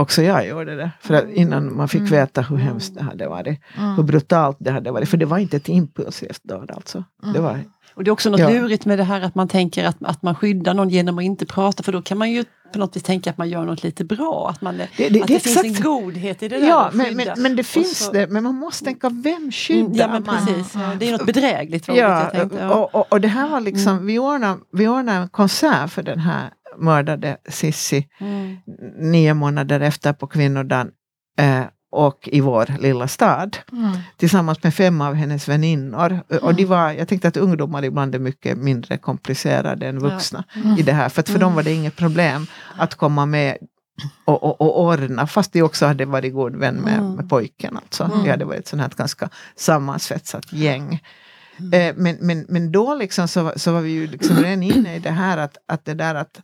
Också 0.00 0.22
jag 0.22 0.48
gjorde 0.48 0.76
det. 0.76 0.90
För 1.00 1.14
att 1.14 1.30
innan 1.30 1.76
man 1.76 1.88
fick 1.88 2.00
mm. 2.00 2.10
veta 2.10 2.42
hur 2.42 2.56
hemskt 2.56 2.94
det 2.94 3.02
hade 3.02 3.28
varit. 3.28 3.60
Mm. 3.78 3.94
Hur 3.94 4.02
brutalt 4.02 4.56
det 4.60 4.70
hade 4.70 4.90
varit. 4.90 5.08
För 5.08 5.16
det 5.16 5.26
var 5.26 5.38
inte 5.38 5.56
ett 5.56 5.68
impulsivt 5.68 6.44
dåd 6.44 6.70
alltså. 6.70 7.04
Det 7.22 7.28
mm. 7.28 7.42
var, 7.42 7.60
och 7.94 8.04
det 8.04 8.08
är 8.08 8.12
också 8.12 8.30
något 8.30 8.40
ja. 8.40 8.50
lurigt 8.50 8.84
med 8.86 8.98
det 8.98 9.04
här 9.04 9.20
att 9.20 9.34
man 9.34 9.48
tänker 9.48 9.84
att, 9.84 9.96
att 10.00 10.22
man 10.22 10.34
skyddar 10.34 10.74
någon 10.74 10.88
genom 10.88 11.18
att 11.18 11.24
inte 11.24 11.46
prata 11.46 11.82
för 11.82 11.92
då 11.92 12.02
kan 12.02 12.18
man 12.18 12.30
ju 12.30 12.44
på 12.72 12.78
något 12.78 12.96
vis 12.96 13.02
tänka 13.02 13.30
att 13.30 13.38
man 13.38 13.48
gör 13.48 13.64
något 13.64 13.82
lite 13.82 14.04
bra. 14.04 14.48
Att, 14.50 14.60
man, 14.60 14.76
det, 14.76 14.88
det, 14.96 15.08
det, 15.08 15.22
att 15.22 15.28
det, 15.28 15.40
finns 15.40 15.64
en 15.64 15.82
godhet 15.82 16.42
i 16.42 16.48
det 16.48 16.58
där 16.58 16.68
Ja, 16.68 16.90
men, 16.92 17.16
men, 17.16 17.28
men, 17.36 17.56
det 17.56 17.64
finns 17.64 17.98
så, 17.98 18.12
det. 18.12 18.26
Men 18.26 18.44
man 18.44 18.54
måste 18.54 18.84
tänka, 18.84 19.08
vem 19.08 19.52
skyddar 19.52 19.86
mm, 19.86 19.96
ja, 19.96 20.08
men 20.08 20.22
precis, 20.22 20.74
man? 20.74 20.82
Ja, 20.82 20.96
det 20.98 21.08
är 21.08 21.12
något 21.12 21.26
bedrägligt. 21.26 21.88
Ja, 21.88 21.94
jag 21.94 22.32
tänkte, 22.32 22.58
ja. 22.58 22.74
Och, 22.74 22.94
och, 22.94 23.12
och, 23.12 23.20
det 23.20 23.28
här 23.28 23.48
var 23.48 23.60
liksom, 23.60 23.92
mm. 23.92 24.06
vi, 24.06 24.18
ordnade, 24.18 24.60
vi 24.72 24.88
ordnade 24.88 25.18
en 25.18 25.28
konsert 25.28 25.90
för 25.90 26.02
den 26.02 26.18
här 26.18 26.50
mördade 26.80 27.36
Sissi 27.48 28.08
mm. 28.20 28.56
nio 28.98 29.34
månader 29.34 29.80
efter 29.80 30.12
på 30.12 30.26
kvinnodagen 30.26 30.90
eh, 31.38 31.64
och 31.92 32.28
i 32.32 32.40
vår 32.40 32.80
lilla 32.80 33.08
stad 33.08 33.56
mm. 33.72 33.96
tillsammans 34.16 34.62
med 34.62 34.74
fem 34.74 35.00
av 35.00 35.14
hennes 35.14 35.48
väninnor. 35.48 36.20
Mm. 36.30 36.42
Och 36.42 36.54
de 36.54 36.64
var, 36.64 36.92
jag 36.92 37.08
tänkte 37.08 37.28
att 37.28 37.36
ungdomar 37.36 37.84
ibland 37.84 38.14
är 38.14 38.18
mycket 38.18 38.58
mindre 38.58 38.98
komplicerade 38.98 39.86
än 39.86 39.98
vuxna 39.98 40.44
ja. 40.54 40.60
mm. 40.60 40.78
i 40.78 40.82
det 40.82 40.92
här. 40.92 41.08
För 41.08 41.22
för 41.22 41.38
dem 41.38 41.42
mm. 41.42 41.54
var 41.54 41.62
det 41.62 41.72
inget 41.72 41.96
problem 41.96 42.46
att 42.76 42.94
komma 42.94 43.26
med 43.26 43.56
och, 44.24 44.42
och, 44.42 44.60
och 44.60 44.80
ordna, 44.80 45.26
fast 45.26 45.52
de 45.52 45.62
också 45.62 45.86
hade 45.86 46.04
varit 46.04 46.34
god 46.34 46.56
vän 46.56 46.74
med, 46.74 46.98
mm. 46.98 47.12
med 47.12 47.28
pojken. 47.28 47.76
Alltså. 47.76 48.04
Mm. 48.04 48.24
De 48.24 48.30
hade 48.30 48.44
varit 48.44 48.58
ett 48.58 48.68
sånt 48.68 48.82
här 48.82 48.90
ganska 48.96 49.28
sammansvetsat 49.56 50.52
gäng. 50.52 51.02
Mm. 51.58 51.72
Eh, 51.72 51.94
men, 51.96 52.16
men, 52.20 52.46
men 52.48 52.72
då 52.72 52.94
liksom 52.94 53.28
så, 53.28 53.52
så 53.56 53.72
var 53.72 53.80
vi 53.80 53.90
ju 53.90 54.06
liksom 54.06 54.36
redan 54.36 54.62
inne 54.62 54.96
i 54.96 54.98
det 54.98 55.10
här 55.10 55.38
att, 55.38 55.56
att 55.66 55.84
det 55.84 55.94
där 55.94 56.14
att 56.14 56.42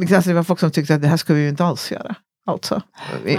alltså 0.00 0.30
det 0.30 0.34
var 0.34 0.42
folk 0.42 0.60
som 0.60 0.70
tyckte 0.70 0.94
att 0.94 1.02
det 1.02 1.08
här 1.08 1.16
ska 1.16 1.34
vi 1.34 1.42
ju 1.42 1.48
inte 1.48 1.64
alls 1.64 1.92
göra. 1.92 2.16
Alltså, 2.44 2.82
vi, 3.24 3.38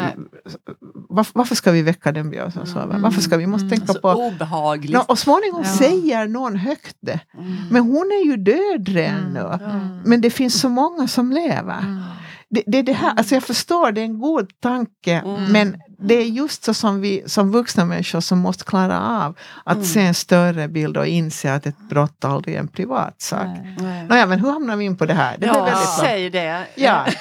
varför, 1.10 1.32
varför, 1.36 1.56
ska 1.56 1.72
vi 1.72 1.82
väcka 1.82 2.12
den 2.12 2.30
björn 2.30 2.52
som 2.52 2.66
sover? 2.66 3.00
Varför 3.00 3.22
ska 3.22 3.38
vi 3.38 3.48
måste 3.48 3.66
mm. 3.66 3.70
tänka 3.70 3.92
alltså, 3.92 4.02
på... 4.02 4.10
Obehagligt. 4.10 4.94
No, 4.94 5.00
och 5.08 5.20
småningom 5.20 5.62
ja. 5.64 5.78
säger 5.78 6.28
någon 6.28 6.56
högt 6.56 6.98
det. 7.02 7.20
Mm. 7.34 7.56
Men 7.72 7.84
hon 7.84 8.12
är 8.12 8.26
ju 8.26 8.38
död 8.38 8.90
redan 8.90 9.20
mm. 9.20 9.34
nu. 9.34 9.40
Mm. 9.40 10.02
Men 10.06 10.22
det 10.22 10.30
finns 10.30 10.62
så 10.62 10.70
många 10.70 11.08
som 11.08 11.32
lever. 11.32 11.80
Mm. 11.80 12.02
Det, 12.50 12.64
det, 12.68 12.82
det 12.82 12.94
här, 12.94 13.14
alltså 13.16 13.36
jag 13.36 13.44
förstår, 13.44 13.92
det 13.92 14.02
är 14.02 14.06
en 14.06 14.20
god 14.20 14.60
tanke, 14.60 15.14
mm. 15.14 15.52
men 15.52 15.78
det 16.04 16.14
är 16.14 16.26
just 16.26 16.64
så 16.64 16.74
som 16.74 17.02
vi 17.02 17.24
som 17.26 17.52
vuxna 17.52 17.86
människor 17.86 18.20
som 18.20 18.40
måste 18.40 18.64
klara 18.64 19.02
av 19.02 19.38
att 19.64 19.76
mm. 19.76 19.86
se 19.86 20.02
en 20.02 20.14
större 20.14 20.68
bild 20.68 20.98
och 20.98 21.08
inse 21.08 21.54
att 21.54 21.66
ett 21.66 21.80
brott 21.90 22.26
aldrig 22.26 22.56
är 22.56 22.60
en 22.60 22.68
privat 22.68 23.22
sak. 23.22 23.48
Nej. 23.78 24.08
Nåja, 24.08 24.26
men 24.26 24.40
hur 24.40 24.52
hamnar 24.52 24.76
vi 24.76 24.86
in 24.86 24.98
på 24.98 25.06
det 25.06 25.14
här? 25.14 25.38
Det 25.38 25.46
ja, 25.46 25.66
väldigt 25.66 25.90
säg 26.00 26.30
det. 26.30 26.68
Ja. 26.76 27.06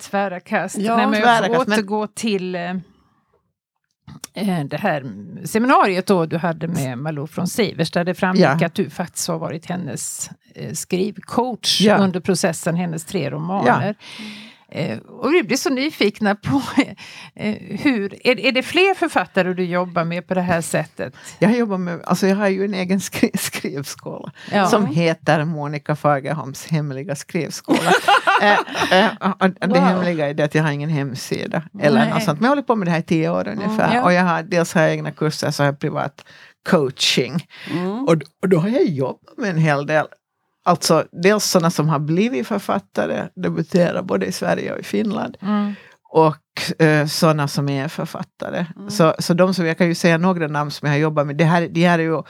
tvära 0.00 0.40
kast. 0.40 0.78
Ja, 0.78 0.96
Nej, 0.96 1.06
men 1.06 1.20
jag 1.20 1.46
får 1.46 1.58
återgå 1.58 2.00
men... 2.00 2.08
till 2.08 2.54
eh, 2.54 2.70
eh, 4.34 4.64
det 4.64 4.76
här 4.76 5.04
seminariet 5.44 6.06
då 6.06 6.26
du 6.26 6.36
hade 6.36 6.68
med 6.68 6.98
Malou 6.98 7.26
från 7.26 7.46
Sivers 7.46 7.90
där 7.90 8.04
det 8.04 8.14
framgick 8.14 8.44
ja. 8.44 8.66
att 8.66 8.74
du 8.74 8.90
faktiskt 8.90 9.28
har 9.28 9.38
varit 9.38 9.66
hennes 9.66 10.30
eh, 10.54 10.72
skrivcoach 10.72 11.80
ja. 11.80 11.96
under 11.96 12.20
processen, 12.20 12.74
hennes 12.74 13.04
tre 13.04 13.30
romaner. 13.30 13.94
Ja. 13.98 14.24
Eh, 14.68 14.98
och 14.98 15.34
vi 15.34 15.42
blir 15.42 15.56
så 15.56 15.70
nyfikna 15.70 16.34
på 16.34 16.62
eh, 17.34 17.54
hur, 17.60 18.26
är, 18.26 18.40
är 18.40 18.52
det 18.52 18.62
fler 18.62 18.94
författare 18.94 19.52
du 19.52 19.64
jobbar 19.64 20.04
med 20.04 20.26
på 20.28 20.34
det 20.34 20.40
här 20.40 20.60
sättet? 20.60 21.14
Jag 21.38 21.56
jobbar 21.56 21.78
med, 21.78 22.00
alltså 22.04 22.26
jag 22.26 22.36
har 22.36 22.48
ju 22.48 22.64
en 22.64 22.74
egen 22.74 23.00
skri 23.00 23.30
skrivskola 23.34 24.32
ja. 24.52 24.66
som 24.66 24.86
heter 24.86 25.44
Monica 25.44 25.96
Fagerholms 25.96 26.66
hemliga 26.66 27.16
skrivskola. 27.16 27.92
eh, 28.42 28.52
eh, 28.92 29.10
det 29.60 29.66
wow. 29.66 29.78
hemliga 29.78 30.28
är 30.28 30.34
det 30.34 30.44
att 30.44 30.54
jag 30.54 30.62
har 30.62 30.70
ingen 30.70 30.90
hemsida 30.90 31.62
eller 31.80 32.10
något 32.10 32.22
sånt. 32.22 32.40
Men 32.40 32.44
jag 32.44 32.50
håller 32.50 32.62
på 32.62 32.76
med 32.76 32.88
det 32.88 32.92
här 32.92 32.98
i 32.98 33.02
tio 33.02 33.30
år 33.30 33.48
ungefär. 33.48 33.84
Mm, 33.84 33.96
ja. 33.96 34.04
Och 34.04 34.12
jag 34.12 34.22
har 34.22 34.42
dels 34.42 34.74
har 34.74 34.82
jag 34.82 34.90
egna 34.92 35.10
kurser 35.10 35.50
så 35.50 35.62
har 35.62 35.66
jag 35.66 35.78
privat 35.78 36.24
coaching. 36.70 37.46
Mm. 37.70 38.04
Och, 38.04 38.16
och 38.42 38.48
då 38.48 38.58
har 38.58 38.68
jag 38.68 38.84
jobbat 38.84 39.36
med 39.36 39.50
en 39.50 39.58
hel 39.58 39.86
del 39.86 40.06
Alltså 40.66 41.04
dels 41.12 41.44
sådana 41.44 41.70
som 41.70 41.88
har 41.88 41.98
blivit 41.98 42.46
författare, 42.46 43.28
debuterar 43.34 44.02
både 44.02 44.26
i 44.26 44.32
Sverige 44.32 44.72
och 44.72 44.78
i 44.78 44.82
Finland. 44.82 45.36
Mm. 45.42 45.74
Och 46.16 46.82
eh, 46.82 47.06
sådana 47.06 47.48
som 47.48 47.68
är 47.68 47.88
författare. 47.88 48.66
Mm. 48.76 48.90
Så, 48.90 49.14
så 49.18 49.34
de 49.34 49.54
som, 49.54 49.66
jag 49.66 49.78
kan 49.78 49.86
ju 49.86 49.94
säga 49.94 50.18
några 50.18 50.48
namn 50.48 50.70
som 50.70 50.86
jag 50.86 50.92
har 50.92 50.98
jobbat 50.98 51.26
med. 51.26 51.36
Det 51.36 51.44
här, 51.44 51.68
det 51.70 51.86
här 51.86 51.98
är 51.98 52.02
ju 52.02 52.22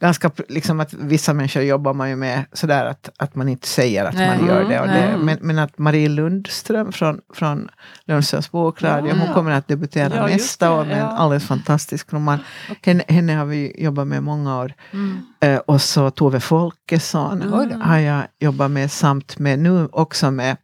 ganska, 0.00 0.30
liksom 0.48 0.80
att 0.80 0.94
vissa 0.94 1.34
människor 1.34 1.62
jobbar 1.62 1.94
man 1.94 2.10
ju 2.10 2.16
med 2.16 2.44
sådär 2.52 2.86
att, 2.86 3.10
att 3.16 3.34
man 3.34 3.48
inte 3.48 3.68
säger 3.68 4.04
att 4.04 4.14
Nej. 4.14 4.38
man 4.38 4.48
gör 4.48 4.64
det. 4.64 4.80
Och 4.80 4.86
det 4.86 5.16
men, 5.18 5.38
men, 5.40 5.58
att 5.58 5.78
Marie 5.78 6.08
Lundström 6.08 6.92
från, 6.92 7.20
från 7.34 7.68
Lundströms 8.04 8.50
bokradio, 8.50 9.10
mm. 9.10 9.20
hon 9.20 9.34
kommer 9.34 9.50
att 9.50 9.68
debutera 9.68 10.16
ja, 10.16 10.26
nästa 10.26 10.72
år 10.72 10.84
med 10.84 10.98
en 10.98 11.06
alldeles 11.06 11.46
fantastisk 11.46 12.12
roman. 12.12 12.38
Okay. 12.70 12.94
Henne, 12.94 13.04
henne, 13.08 13.32
har 13.32 13.44
vi 13.44 13.82
jobbat 13.84 14.06
med 14.06 14.22
många 14.22 14.58
år. 14.58 14.74
Mm. 14.92 15.18
Uh, 15.44 15.58
och 15.58 15.82
så 15.82 16.10
Tove 16.10 16.40
Folkesson 16.40 17.42
mm. 17.42 17.80
har 17.80 17.98
jag 17.98 18.22
jobbat 18.38 18.70
med 18.70 18.90
samt 18.90 19.38
med 19.38 19.58
nu 19.58 19.88
också 19.92 20.30
med 20.30 20.56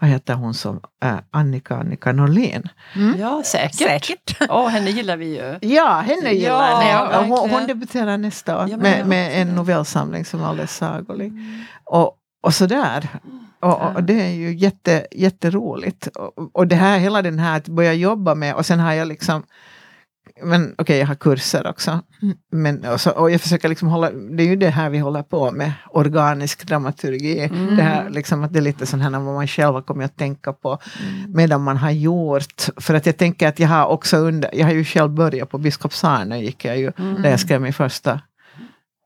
vad 0.00 0.10
heter 0.10 0.34
hon 0.34 0.54
som 0.54 0.80
äh, 1.04 1.14
Annika 1.30 1.76
Annika 1.76 2.12
Norlin? 2.12 2.68
Mm. 2.96 3.20
Ja, 3.20 3.42
säkert. 3.44 3.74
säkert. 3.74 4.36
Oh, 4.50 4.68
henne 4.68 4.90
gillar 4.90 5.16
vi 5.16 5.36
ju. 5.36 5.58
Ja, 5.68 6.00
henne 6.06 6.32
gillar 6.32 6.82
ja, 6.82 7.12
jag. 7.12 7.22
Hon, 7.24 7.50
hon 7.50 7.66
debuterar 7.66 8.18
nästa 8.18 8.62
år 8.62 8.68
ja, 8.70 8.76
med, 8.76 9.06
med 9.06 9.42
en 9.42 9.54
novellsamling 9.54 10.24
som 10.24 10.42
är 10.42 10.46
alldeles 10.46 10.76
sagolig. 10.76 11.28
Mm. 11.28 11.64
Och, 11.84 12.16
och 12.42 12.54
sådär. 12.54 13.08
och, 13.60 13.96
och, 13.96 14.02
det 14.02 14.22
är 14.22 14.30
ju 14.30 14.56
jätte, 14.56 15.06
jätteroligt. 15.10 16.06
Och, 16.06 16.50
och 16.56 16.66
det 16.66 16.76
här, 16.76 16.98
hela 16.98 17.22
den 17.22 17.38
här 17.38 17.56
att 17.56 17.68
börja 17.68 17.92
jobba 17.92 18.34
med 18.34 18.54
och 18.54 18.66
sen 18.66 18.80
har 18.80 18.92
jag 18.92 19.08
liksom 19.08 19.42
men 20.42 20.64
okej, 20.64 20.74
okay, 20.78 20.96
jag 20.96 21.06
har 21.06 21.14
kurser 21.14 21.66
också. 21.66 22.00
Mm. 22.22 22.36
Men, 22.52 22.84
och, 22.84 23.00
så, 23.00 23.10
och 23.10 23.30
jag 23.30 23.40
försöker 23.40 23.68
liksom 23.68 23.88
hålla, 23.88 24.10
det 24.10 24.42
är 24.42 24.46
ju 24.46 24.56
det 24.56 24.68
här 24.68 24.90
vi 24.90 24.98
håller 24.98 25.22
på 25.22 25.50
med, 25.50 25.72
organisk 25.90 26.66
dramaturgi. 26.66 27.38
Mm. 27.38 27.76
Det 27.76 27.82
här 27.82 28.10
liksom 28.10 28.44
att 28.44 28.52
det 28.52 28.58
är 28.58 28.62
lite 28.62 28.86
sånt 28.86 29.02
här 29.02 29.10
vad 29.10 29.34
man 29.34 29.46
själv 29.46 29.74
har 29.74 29.82
kommit 29.82 30.04
att 30.04 30.16
tänka 30.16 30.52
på 30.52 30.78
mm. 31.00 31.32
medan 31.32 31.62
man 31.62 31.76
har 31.76 31.90
gjort. 31.90 32.62
För 32.76 32.94
att 32.94 33.06
jag 33.06 33.16
tänker 33.16 33.48
att 33.48 33.58
jag 33.58 33.68
har 33.68 33.86
också 33.86 34.16
under, 34.16 34.50
jag 34.54 34.66
har 34.66 34.72
ju 34.72 34.84
själv 34.84 35.10
börjat 35.10 35.50
på 35.50 35.58
Biskopsarne, 35.58 36.42
gick 36.42 36.64
jag 36.64 36.78
ju, 36.78 36.92
mm. 36.98 37.22
där 37.22 37.30
jag 37.30 37.40
skrev 37.40 37.60
min 37.60 37.72
första 37.72 38.20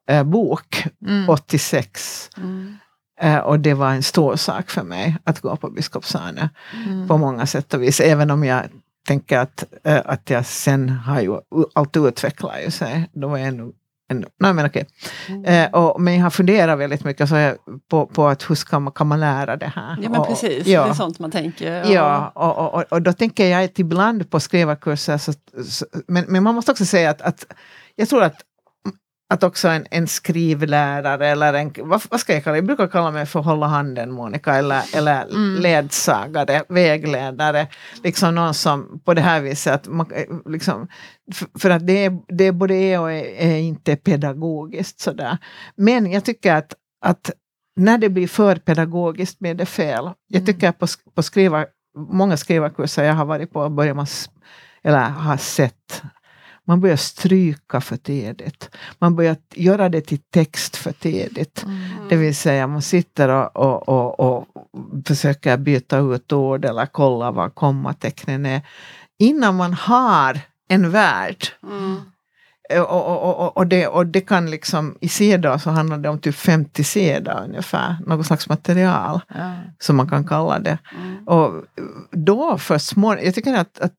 äh, 0.08 0.22
bok, 0.22 0.86
86. 1.28 2.30
Mm. 2.36 2.76
Uh, 3.24 3.38
och 3.38 3.60
det 3.60 3.74
var 3.74 3.90
en 3.90 4.02
stor 4.02 4.36
sak 4.36 4.70
för 4.70 4.82
mig 4.82 5.16
att 5.24 5.40
gå 5.40 5.56
på 5.56 5.70
Biskopsarne 5.70 6.50
mm. 6.86 7.08
på 7.08 7.18
många 7.18 7.46
sätt 7.46 7.74
och 7.74 7.82
vis. 7.82 8.00
Även 8.00 8.30
om 8.30 8.44
jag 8.44 8.64
tänker 9.04 9.38
att, 9.38 9.64
äh, 9.84 10.00
att 10.04 10.30
jag 10.30 10.46
sen 10.46 10.88
har 10.88 11.20
ju, 11.20 11.38
allt 11.72 11.96
utvecklar 11.96 12.58
ju 12.64 12.70
sig. 12.70 13.10
Då 13.12 13.28
var 13.28 13.38
jag 13.38 13.48
ännu, 13.48 13.72
ännu 14.10 14.26
nej 14.40 14.54
men 14.54 14.66
okej. 14.66 14.86
Mm. 15.28 15.44
Äh, 15.44 15.74
och, 15.74 16.00
men 16.00 16.14
jag 16.14 16.22
har 16.22 16.30
funderat 16.30 16.78
väldigt 16.78 17.04
mycket 17.04 17.28
så 17.28 17.54
på, 17.90 18.06
på 18.06 18.26
att 18.26 18.50
hur 18.50 18.54
ska 18.54 18.78
man, 18.78 18.92
kan 18.92 19.06
man 19.06 19.20
lära 19.20 19.56
det 19.56 19.72
här? 19.74 19.98
Ja 20.02 20.08
men 20.08 20.20
och, 20.20 20.28
precis, 20.28 20.66
ja. 20.66 20.84
det 20.84 20.90
är 20.90 20.94
sånt 20.94 21.18
man 21.18 21.30
tänker. 21.30 21.84
Och... 21.84 21.90
Ja, 21.90 22.32
och, 22.34 22.74
och, 22.74 22.84
och, 22.92 23.02
då 23.02 23.12
tänker 23.12 23.46
jag 23.46 23.70
ibland 23.78 24.30
på 24.30 24.40
skrivarkurser, 24.40 25.18
så, 25.18 25.32
så, 25.64 25.86
men, 26.06 26.24
men 26.28 26.42
man 26.42 26.54
måste 26.54 26.70
också 26.72 26.84
säga 26.84 27.10
att, 27.10 27.20
att 27.20 27.46
jag 27.96 28.08
tror 28.08 28.22
att 28.22 28.36
att 29.30 29.42
också 29.42 29.68
en, 29.68 29.86
en 29.90 30.06
skrivlärare 30.06 31.28
eller 31.28 31.54
en, 31.54 31.72
vad, 31.76 32.02
vad, 32.10 32.20
ska 32.20 32.34
jag 32.34 32.44
kalla 32.44 32.52
det, 32.52 32.58
jag 32.58 32.66
brukar 32.66 32.86
kalla 32.88 33.10
mig 33.10 33.26
för 33.26 33.40
hålla 33.40 33.66
handen 33.66 34.12
Monica 34.12 34.54
eller, 34.54 34.96
eller 34.96 35.22
mm. 35.22 35.62
ledsagare, 35.62 36.64
vägledare, 36.68 37.66
liksom 38.02 38.34
någon 38.34 38.54
som 38.54 39.00
på 39.04 39.14
det 39.14 39.20
här 39.20 39.40
viset, 39.40 39.74
att 39.74 39.88
man, 39.88 40.06
liksom, 40.46 40.88
för, 41.32 41.58
för, 41.58 41.70
att 41.70 41.86
det 41.86 42.12
det 42.28 42.52
både 42.52 42.74
är 42.74 43.00
och 43.00 43.12
är, 43.12 43.24
är 43.24 43.56
inte 43.56 43.96
pedagogiskt 43.96 45.00
sådär. 45.00 45.38
Men 45.76 46.12
jag 46.12 46.24
tycker 46.24 46.54
att, 46.54 46.74
att 47.04 47.30
när 47.76 47.98
det 47.98 48.08
blir 48.08 48.28
för 48.28 48.56
pedagogiskt 48.56 49.38
blir 49.38 49.54
det 49.54 49.66
fel. 49.66 50.10
Jag 50.28 50.40
mm. 50.40 50.46
tycker 50.46 50.72
på, 50.72 50.86
på 51.14 51.22
skriva, 51.22 51.66
många 51.96 52.36
skrivarkurser 52.36 53.04
jag 53.04 53.14
har 53.14 53.24
varit 53.24 53.52
på 53.52 53.68
börjar 53.68 53.94
man 53.94 54.06
eller 54.82 55.00
har 55.00 55.36
sett 55.36 56.02
man 56.64 56.80
börjar 56.80 56.96
stryka 56.96 57.80
för 57.80 57.96
tidigt. 57.96 58.70
Man 58.98 59.16
börjar 59.16 59.36
göra 59.54 59.88
det 59.88 60.00
till 60.00 60.18
text 60.18 60.76
för 60.76 60.92
tidigt. 60.92 61.62
Mm. 61.62 62.08
Det 62.08 62.16
vill 62.16 62.36
säga 62.36 62.66
man 62.66 62.82
sitter 62.82 63.28
och, 63.28 63.56
och, 63.56 63.88
och, 63.88 64.20
och 64.20 64.46
försöker 65.06 65.56
byta 65.56 65.98
ut 65.98 66.32
ord 66.32 66.64
eller 66.64 66.86
kolla 66.86 67.30
vad 67.30 67.54
kommatecknen 67.54 68.46
är. 68.46 68.62
Innan 69.18 69.56
man 69.56 69.74
har 69.74 70.40
en 70.68 70.90
värld. 70.90 71.46
Mm. 71.62 72.00
Och, 72.70 73.08
och, 73.08 73.40
och, 73.40 73.56
och, 73.56 73.66
det, 73.66 73.86
och 73.86 74.06
det 74.06 74.20
kan 74.20 74.50
liksom, 74.50 74.98
i 75.00 75.08
sidor 75.08 75.58
så 75.58 75.70
handlar 75.70 75.98
det 75.98 76.08
om 76.08 76.18
typ 76.18 76.34
50 76.34 76.84
sidor 76.84 77.42
ungefär, 77.44 77.96
något 78.06 78.26
slags 78.26 78.48
material. 78.48 79.20
Ja. 79.28 79.54
Som 79.78 79.96
man 79.96 80.08
kan 80.08 80.26
kalla 80.26 80.58
det. 80.58 80.78
Mm. 80.96 81.28
Och 81.28 81.64
då 82.10 82.58
för 82.58 82.78
små, 82.78 83.16
jag 83.16 83.34
tycker 83.34 83.54
att, 83.54 83.78
att 83.78 83.92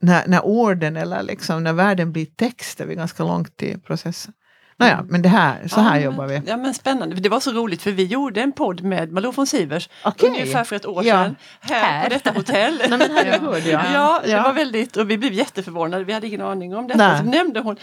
när, 0.00 0.26
när 0.26 0.44
orden 0.44 0.96
eller 0.96 1.22
liksom 1.22 1.64
när 1.64 1.72
världen 1.72 2.12
blir 2.12 2.26
text 2.26 2.80
är 2.80 2.86
vi 2.86 2.94
ganska 2.94 3.24
långt 3.24 3.62
i 3.62 3.78
processen. 3.78 4.32
Nåja, 4.78 4.92
mm. 4.92 5.06
men 5.08 5.22
det 5.22 5.28
här, 5.28 5.68
så 5.68 5.80
här 5.80 5.96
ja, 5.96 6.04
jobbar 6.04 6.26
vi. 6.26 6.42
Ja 6.46 6.56
men 6.56 6.74
spännande, 6.74 7.16
det 7.16 7.28
var 7.28 7.40
så 7.40 7.52
roligt 7.52 7.82
för 7.82 7.90
vi 7.90 8.04
gjorde 8.04 8.42
en 8.42 8.52
podd 8.52 8.82
med 8.82 9.12
Malou 9.12 9.32
von 9.32 9.46
Sivers 9.46 9.88
okay. 10.04 10.28
ungefär 10.28 10.64
för 10.64 10.76
ett 10.76 10.86
år 10.86 11.02
sedan. 11.02 11.36
Ja. 11.60 11.74
Här, 11.74 11.82
här, 11.82 12.02
på 12.04 12.08
detta 12.08 12.30
hotell. 12.30 12.82
Nej, 12.88 12.98
men 12.98 13.10
herregud, 13.10 13.66
ja. 13.66 13.82
ja, 13.94 14.20
det 14.24 14.40
var 14.40 14.52
väldigt, 14.52 14.96
och 14.96 15.10
vi 15.10 15.18
blev 15.18 15.32
jätteförvånade, 15.32 16.04
vi 16.04 16.12
hade 16.12 16.26
ingen 16.26 16.40
aning 16.40 16.76
om 16.76 16.86
detta. 16.86 17.18
Så 17.18 17.24
nämnde 17.24 17.60
hon 17.60 17.76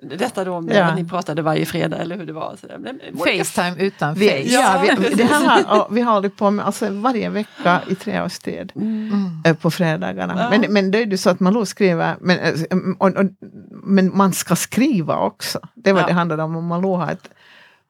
detta 0.00 0.44
då 0.44 0.60
med 0.60 0.88
att 0.88 0.96
ni 0.96 1.04
pratade 1.04 1.42
varje 1.42 1.66
fredag 1.66 1.96
eller 1.96 2.16
hur 2.16 2.26
det 2.26 2.32
var. 2.32 2.56
Så 2.60 2.66
Facetime 3.18 3.76
utan 3.78 4.14
vi, 4.14 4.28
face. 4.28 4.38
Ja, 4.38 4.84
vi, 4.98 5.14
det 5.14 5.24
här 5.24 5.64
har, 5.64 5.88
vi 5.90 6.00
har 6.00 6.12
hållit 6.12 6.36
på 6.36 6.50
med 6.50 6.66
alltså, 6.66 6.90
varje 6.90 7.28
vecka 7.28 7.80
i 7.90 7.94
tre 7.94 8.22
års 8.22 8.38
tid. 8.38 8.72
Mm. 8.76 9.42
Eh, 9.44 9.56
på 9.56 9.70
fredagarna. 9.70 10.50
Men, 10.50 10.72
men 10.72 10.90
det 10.90 10.98
är 10.98 11.06
ju 11.06 11.16
så 11.16 11.30
att 11.30 11.40
Malou 11.40 11.66
skriver, 11.66 12.16
men, 12.20 12.38
eh, 12.38 12.52
och, 12.98 13.08
och, 13.08 13.24
men 13.84 14.16
man 14.16 14.32
ska 14.32 14.56
skriva 14.56 15.18
också. 15.18 15.60
Det 15.74 15.92
var 15.92 16.06
det 16.06 16.12
handlade 16.12 16.42
handlar 16.42 16.58
om 16.58 16.66
Malou 16.66 16.96
har 16.96 17.12
ett 17.12 17.30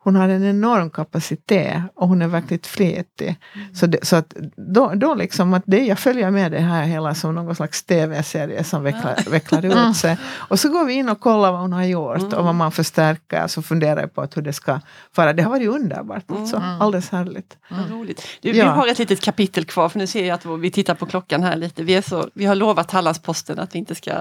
hon 0.04 0.16
har 0.16 0.28
en 0.28 0.44
enorm 0.44 0.90
kapacitet 0.90 1.82
och 1.94 2.08
hon 2.08 2.22
är 2.22 2.28
verkligt 2.28 2.66
flitig. 2.66 3.36
Mm. 3.54 3.74
Så, 3.74 3.86
det, 3.86 4.06
så 4.06 4.16
att 4.16 4.34
då, 4.56 4.92
då 4.94 5.14
liksom 5.14 5.54
att 5.54 5.62
det, 5.66 5.86
jag 5.86 5.98
följer 5.98 6.30
med 6.30 6.52
det 6.52 6.60
här 6.60 6.84
hela 6.84 7.14
som 7.14 7.34
någon 7.34 7.54
slags 7.54 7.82
tv-serie 7.82 8.64
som 8.64 8.82
vecklar, 8.82 9.14
ja. 9.24 9.30
vecklar 9.30 9.64
ut 9.64 9.72
mm. 9.72 9.94
sig. 9.94 10.18
Och 10.48 10.60
så 10.60 10.68
går 10.68 10.84
vi 10.84 10.92
in 10.92 11.08
och 11.08 11.20
kollar 11.20 11.52
vad 11.52 11.60
hon 11.60 11.72
har 11.72 11.84
gjort 11.84 12.18
mm. 12.18 12.32
och 12.32 12.44
vad 12.44 12.54
man 12.54 12.72
förstärker. 12.72 13.46
Så 13.46 13.62
funderar 13.62 14.00
jag 14.00 14.14
på 14.14 14.20
att 14.20 14.36
hur 14.36 14.42
det 14.42 14.52
ska 14.52 14.80
vara. 15.14 15.32
Det 15.32 15.42
har 15.42 15.50
varit 15.50 15.68
underbart 15.68 16.30
alltså. 16.30 16.56
Mm. 16.56 16.80
Alldeles 16.80 17.10
härligt. 17.10 17.56
Mm. 17.70 17.88
Roligt. 17.88 18.22
Du, 18.40 18.48
ja. 18.48 18.64
Vi 18.64 18.70
har 18.70 18.88
ett 18.88 18.98
litet 18.98 19.20
kapitel 19.20 19.64
kvar 19.64 19.88
för 19.88 19.98
nu 19.98 20.06
ser 20.06 20.26
jag 20.26 20.34
att 20.34 20.46
vi 20.60 20.70
tittar 20.70 20.94
på 20.94 21.06
klockan 21.06 21.42
här 21.42 21.56
lite. 21.56 21.82
Vi, 21.82 21.94
är 21.94 22.02
så, 22.02 22.28
vi 22.34 22.44
har 22.44 22.54
lovat 22.54 22.90
Hallandsposten 22.90 23.58
att 23.58 23.74
vi 23.74 23.78
inte 23.78 23.94
ska 23.94 24.12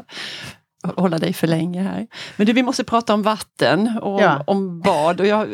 hålla 0.83 1.17
dig 1.17 1.33
för 1.33 1.47
länge 1.47 1.81
här. 1.81 2.07
Men 2.35 2.47
du, 2.47 2.53
vi 2.53 2.63
måste 2.63 2.83
prata 2.83 3.13
om 3.13 3.21
vatten 3.21 3.99
och 4.01 4.21
ja. 4.21 4.43
om 4.47 4.79
bad. 4.79 5.19
Och 5.19 5.27
jag, 5.27 5.47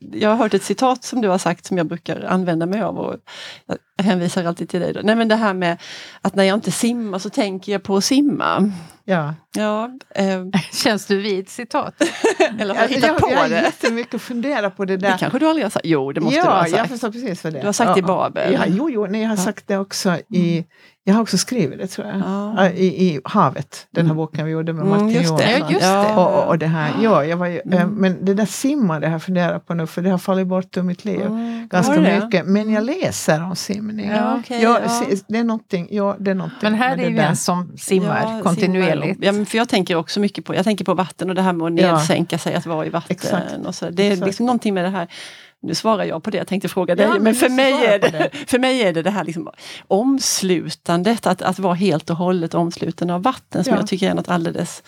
jag 0.00 0.30
har 0.30 0.36
hört 0.36 0.54
ett 0.54 0.62
citat 0.62 1.04
som 1.04 1.20
du 1.20 1.28
har 1.28 1.38
sagt 1.38 1.66
som 1.66 1.78
jag 1.78 1.86
brukar 1.86 2.24
använda 2.24 2.66
mig 2.66 2.82
av. 2.82 2.98
Och 2.98 3.16
jag 3.96 4.04
hänvisar 4.04 4.44
alltid 4.44 4.68
till 4.68 4.80
dig. 4.80 4.92
Då. 4.92 5.00
Nej 5.04 5.16
men 5.16 5.28
det 5.28 5.36
här 5.36 5.54
med 5.54 5.80
att 6.20 6.34
när 6.34 6.44
jag 6.44 6.56
inte 6.56 6.72
simmar 6.72 7.18
så 7.18 7.30
tänker 7.30 7.72
jag 7.72 7.82
på 7.82 7.96
att 7.96 8.04
simma. 8.04 8.72
Ja. 9.04 9.34
ja 9.56 9.90
eh. 10.14 10.44
Känns 10.72 11.06
du 11.06 11.20
vid 11.20 11.48
citat? 11.48 11.94
Eller 12.58 12.74
har 12.74 12.82
jag 12.82 12.88
hittat 12.88 13.18
på 13.18 13.30
jag, 13.30 13.38
jag 13.38 13.50
det? 13.50 13.54
Jag 13.54 13.62
har 13.62 13.66
jättemycket 13.66 14.14
att 14.14 14.22
fundera 14.22 14.70
på 14.70 14.84
det 14.84 14.96
där. 14.96 15.12
Det 15.12 15.18
kanske 15.18 15.38
du 15.38 15.48
aldrig 15.48 15.64
har 15.64 15.70
sagt? 15.70 15.86
Jo, 15.86 16.12
det 16.12 16.20
måste 16.20 16.36
ja, 16.36 16.44
du 16.44 16.50
ha 16.50 16.60
sagt. 16.60 16.76
jag 16.76 16.88
förstår 16.88 17.10
precis 17.10 17.44
vad 17.44 17.52
det 17.52 17.58
är. 17.58 17.60
Du 17.60 17.68
har 17.68 17.72
sagt 17.72 17.90
ja, 17.90 17.98
i 17.98 18.02
Babel. 18.02 18.52
Ja, 18.52 18.64
jo, 18.66 18.90
jo, 18.90 19.06
nej, 19.06 19.22
jag 19.22 19.28
har 19.28 19.36
sagt 19.36 19.66
det 19.66 19.78
också 19.78 20.16
i 20.28 20.52
mm. 20.52 20.64
Jag 21.04 21.14
har 21.14 21.22
också 21.22 21.38
skrivit 21.38 21.78
det 21.78 21.86
tror 21.86 22.06
jag. 22.06 22.18
Ja. 22.18 22.70
I, 22.70 22.86
I 22.86 23.20
Havet, 23.24 23.86
den 23.90 24.06
här 24.06 24.12
mm. 24.12 24.16
boken 24.16 24.44
vi 24.44 24.50
gjorde 24.50 24.72
med 24.72 24.86
mm, 24.86 24.90
Martin 24.90 25.08
mm, 25.08 25.22
just 25.22 25.38
det, 25.38 25.58
just 25.70 25.80
det. 25.80 26.14
Och, 26.16 26.48
och, 26.48 26.58
det 26.58 26.66
här, 26.66 26.92
ja, 27.02 27.24
jag 27.24 27.36
var 27.36 27.46
ju, 27.46 27.60
mm. 27.60 27.90
Men 27.90 28.24
det 28.24 28.34
där 28.34 28.46
simmade 28.46 29.10
jag 29.10 29.22
funderar 29.22 29.58
på 29.58 29.74
nu 29.74 29.86
för 29.90 30.02
det 30.02 30.10
har 30.10 30.18
fallit 30.18 30.46
bort 30.46 30.76
ur 30.76 30.82
mitt 30.82 31.04
liv. 31.04 31.20
Mm. 31.20 31.68
Ganska 31.70 32.00
mycket. 32.00 32.46
Men 32.46 32.70
jag 32.70 32.84
läser 32.84 33.42
om 33.42 33.56
simning. 33.56 34.10
Ja, 34.10 34.38
okay, 34.38 34.62
ja, 34.62 34.80
ja. 34.84 35.16
Det 35.28 35.38
är 35.38 35.44
någonting. 35.44 35.88
Ja, 35.90 36.16
det 36.20 36.30
är 36.30 36.34
någonting 36.34 36.58
men 36.62 36.74
här 36.74 36.98
är 36.98 37.10
ju 37.10 37.18
en 37.18 37.36
som 37.36 37.76
simmar 37.76 38.22
ja, 38.22 38.42
kontinuerligt. 38.42 39.20
Simmar. 39.20 39.38
Ja, 39.38 39.44
för 39.44 39.58
jag 39.58 39.68
tänker 39.68 39.94
också 39.94 40.20
mycket 40.20 40.44
på, 40.44 40.54
jag 40.54 40.64
tänker 40.64 40.84
på 40.84 40.94
vatten 40.94 41.28
och 41.28 41.34
det 41.34 41.42
här 41.42 41.52
med 41.52 41.66
att 41.66 41.72
nedsänka 41.72 42.38
sig, 42.38 42.54
att 42.54 42.66
vara 42.66 42.86
i 42.86 42.88
vatten. 42.88 43.16
Exakt. 43.16 43.66
Och 43.66 43.74
så. 43.74 43.90
Det 43.90 44.02
är 44.02 44.12
Exakt. 44.12 44.26
liksom 44.26 44.46
någonting 44.46 44.74
med 44.74 44.84
det 44.84 44.90
här 44.90 45.08
nu 45.62 45.74
svarar 45.74 46.04
jag 46.04 46.22
på 46.22 46.30
det, 46.30 46.38
jag 46.38 46.46
tänkte 46.46 46.68
fråga 46.68 46.94
dig, 46.94 47.06
ja, 47.06 47.12
men, 47.12 47.22
men 47.22 47.34
för, 47.34 47.48
mig 47.48 47.72
är 47.72 47.98
det, 47.98 48.30
för 48.46 48.58
mig 48.58 48.82
är 48.82 48.92
det 48.92 49.02
det 49.02 49.10
här 49.10 49.24
liksom 49.24 49.48
omslutandet, 49.88 51.26
att, 51.26 51.42
att 51.42 51.58
vara 51.58 51.74
helt 51.74 52.10
och 52.10 52.16
hållet 52.16 52.54
omsluten 52.54 53.10
av 53.10 53.22
vatten 53.22 53.64
som 53.64 53.72
ja. 53.72 53.78
jag 53.80 53.88
tycker 53.88 54.10
är 54.10 54.14
något 54.14 54.28
alldeles 54.28 54.82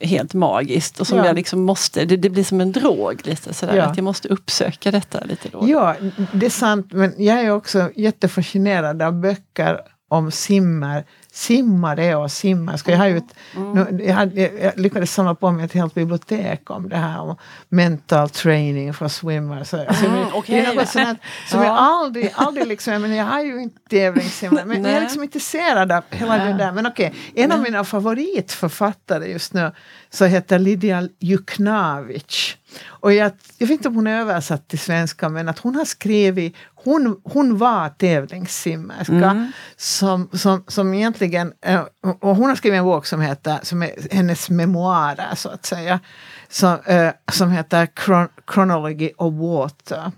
helt 0.00 0.34
magiskt 0.34 1.00
och 1.00 1.06
som 1.06 1.18
ja. 1.18 1.26
jag 1.26 1.36
liksom 1.36 1.62
måste, 1.62 2.04
det, 2.04 2.16
det, 2.16 2.30
blir 2.30 2.44
som 2.44 2.60
en 2.60 2.72
drog 2.72 3.26
lite 3.26 3.54
sådär, 3.54 3.76
ja. 3.76 3.84
att 3.84 3.96
jag 3.96 4.04
måste 4.04 4.28
uppsöka 4.28 4.90
detta 4.90 5.20
lite 5.24 5.48
då. 5.48 5.68
Ja, 5.68 5.96
det 6.32 6.46
är 6.46 6.50
sant, 6.50 6.92
men 6.92 7.14
jag 7.18 7.40
är 7.40 7.50
också 7.50 7.90
jättefascinerad 7.96 9.02
av 9.02 9.20
böcker 9.20 9.80
om 10.08 10.30
simmer 10.30 11.04
simmare 11.34 12.16
och 12.16 12.32
simmerska. 12.32 12.90
Jag, 12.90 12.98
har 12.98 13.06
ju 13.06 13.16
ett, 13.16 13.34
mm. 13.56 14.00
jag, 14.00 14.14
hade, 14.14 14.40
jag 14.40 14.78
lyckades 14.78 15.12
samla 15.12 15.34
på 15.34 15.50
mig 15.50 15.64
ett 15.64 15.72
helt 15.72 15.94
bibliotek 15.94 16.70
om 16.70 16.88
det 16.88 16.96
här 16.96 17.20
om 17.20 17.36
mental 17.68 18.30
training 18.30 18.94
for 18.94 19.08
swimmers. 19.08 19.74
Alltså, 19.74 20.06
mm, 20.06 20.34
okay. 20.34 20.60
Det 20.60 20.66
är 20.66 20.74
något 20.74 20.88
sånt 20.88 21.18
som 21.46 21.60
ja. 21.60 21.66
jag 21.66 21.76
aldrig, 21.76 22.32
aldrig 22.34 22.66
liksom, 22.66 23.02
men 23.02 23.14
jag 23.14 23.24
har 23.24 23.40
ju 23.40 23.62
inte 23.62 23.80
tävlingssimmare, 23.90 24.64
men 24.64 24.84
jag 24.84 24.92
är 24.92 25.00
liksom 25.00 25.22
intresserad 25.22 25.92
av 25.92 26.04
hela 26.10 26.38
ja. 26.38 26.44
det 26.44 26.52
där. 26.52 26.72
Men 26.72 26.86
okej, 26.86 27.06
okay, 27.06 27.44
en 27.44 27.52
av 27.52 27.60
mina 27.60 27.84
favoritförfattare 27.84 29.26
just 29.26 29.54
nu 29.54 29.72
så 30.10 30.24
heter 30.24 30.58
Lydia 30.58 31.08
Juknavich. 31.18 32.56
Och 32.86 33.12
jag, 33.12 33.32
jag 33.58 33.66
vet 33.66 33.74
inte 33.74 33.88
om 33.88 33.94
hon 33.94 34.06
är 34.06 34.20
översatt 34.20 34.68
till 34.68 34.78
svenska 34.78 35.28
men 35.28 35.48
att 35.48 35.58
hon 35.58 35.74
har 35.74 35.84
skrivit, 35.84 36.56
hon, 36.74 37.20
hon 37.24 37.58
var 37.58 37.88
tävlingssimmerska 37.88 39.14
mm. 39.14 39.52
som, 39.76 40.28
som, 40.32 40.64
som 40.68 40.94
egentligen, 40.94 41.52
eh, 41.66 41.82
och 42.20 42.36
hon 42.36 42.48
har 42.48 42.56
skrivit 42.56 42.78
en 42.78 42.84
bok 42.84 43.06
som 43.06 43.20
heter, 43.20 43.58
som 43.62 43.82
är 43.82 43.92
hennes 44.10 44.50
memoarer 44.50 45.34
så 45.34 45.48
att 45.48 45.66
säga, 45.66 46.00
som, 46.48 46.78
äh, 46.86 47.10
som 47.32 47.50
heter 47.50 47.88
Chron 48.04 48.28
Chronology 48.52 49.10
of 49.16 49.34
Water. 49.34 50.12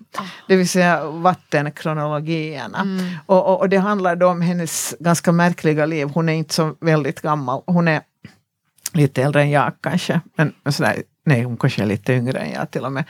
Det 0.49 0.57
vill 0.57 0.69
säga 0.69 1.11
vattenkronologierna. 1.11 2.79
Mm. 2.81 3.15
Och, 3.27 3.47
och, 3.47 3.61
och, 3.61 3.69
det 3.69 3.77
handlar 3.77 4.17
då 4.17 4.29
om 4.29 4.41
hennes 4.41 4.95
ganska 5.01 5.33
märkliga 5.33 5.87
liv. 5.87 6.09
Hon 6.15 6.29
är 6.29 6.33
inte 6.33 6.55
så 6.55 6.75
väldigt 6.81 7.21
gammal. 7.21 7.63
Hon 7.67 7.89
är 7.89 8.01
lite 8.93 9.23
äldre 9.23 9.43
än 9.43 9.51
jag 9.51 9.73
kanske. 9.81 10.21
Men 10.37 10.73
sådär, 10.73 11.03
nej, 11.27 11.43
hon 11.43 11.57
kanske 11.57 11.83
är 11.83 11.87
lite 11.87 12.13
yngre 12.13 12.39
än 12.39 12.53
jag 12.53 12.71
till 12.71 12.85
och 12.85 12.93
med. 12.93 13.05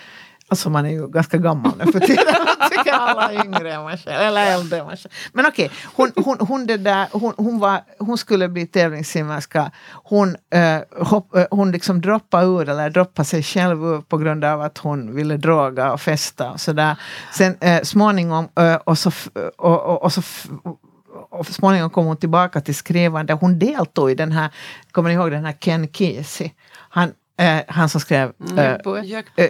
Alltså 0.49 0.71
man 0.71 0.87
är 0.87 0.91
ju 0.91 1.09
ganska 1.09 1.39
gammal 1.39 1.73
nu 1.79 1.93
för 1.93 2.01
tiden. 2.01 2.25
Man 2.59 2.71
tycker 2.71 2.93
alla 2.93 3.33
är 3.33 3.45
yngre 3.45 3.73
än 3.73 3.83
man 3.83 3.99
själv, 3.99 4.21
eller 4.21 4.55
äldre 4.55 4.79
än 4.79 4.87
man 4.87 4.97
själv. 4.97 5.13
Men 5.33 5.47
okej, 5.47 5.67
okay, 5.67 5.79
hon, 5.95 6.25
hon, 6.25 6.47
hon, 6.47 6.67
det 6.67 6.77
där, 6.77 7.09
hon, 7.13 7.35
hon, 7.37 7.59
var, 7.59 7.81
hon 7.99 8.19
skulle 8.19 8.49
bli 8.49 8.67
tävlingssimmerska. 8.67 9.71
Hon, 9.93 10.37
eh, 10.51 11.07
hopp, 11.07 11.35
eh, 11.37 11.47
hon 11.51 11.73
liksom 11.73 12.01
droppade 12.01 12.47
ur, 12.47 12.69
eller 12.69 12.91
droppade 12.91 13.27
sig 13.27 13.43
själv 13.43 13.85
ur 13.85 14.01
på 14.01 14.19
grund 14.19 14.45
av 14.45 14.61
att 14.61 14.79
hon 14.79 15.15
ville 15.15 15.37
droga 15.37 15.93
och 15.93 16.01
festa 16.01 16.51
och 16.51 16.61
sådär. 16.61 16.97
Sen 17.33 17.57
eh, 17.61 17.83
småningom, 17.83 18.49
eh, 18.61 18.75
och 18.75 18.99
så, 18.99 19.11
och, 19.57 19.83
och, 19.83 20.03
och 20.03 20.13
så 20.13 20.23
och 21.31 21.47
småningom 21.47 21.91
kom 21.91 22.07
hon 22.07 22.17
tillbaka 22.17 22.61
till 22.61 22.75
skrivande. 22.75 23.33
Hon 23.33 23.59
deltog 23.59 24.11
i 24.11 24.15
den 24.15 24.33
här, 24.33 24.51
kommer 24.91 25.09
ni 25.09 25.15
ihåg 25.15 25.31
den 25.31 25.45
här 25.45 25.53
Ken 25.53 25.89
Kesey? 25.93 26.51
Han, 26.89 27.13
Eh, 27.39 27.63
han 27.69 27.89
som 27.89 28.01
skrev 28.01 28.33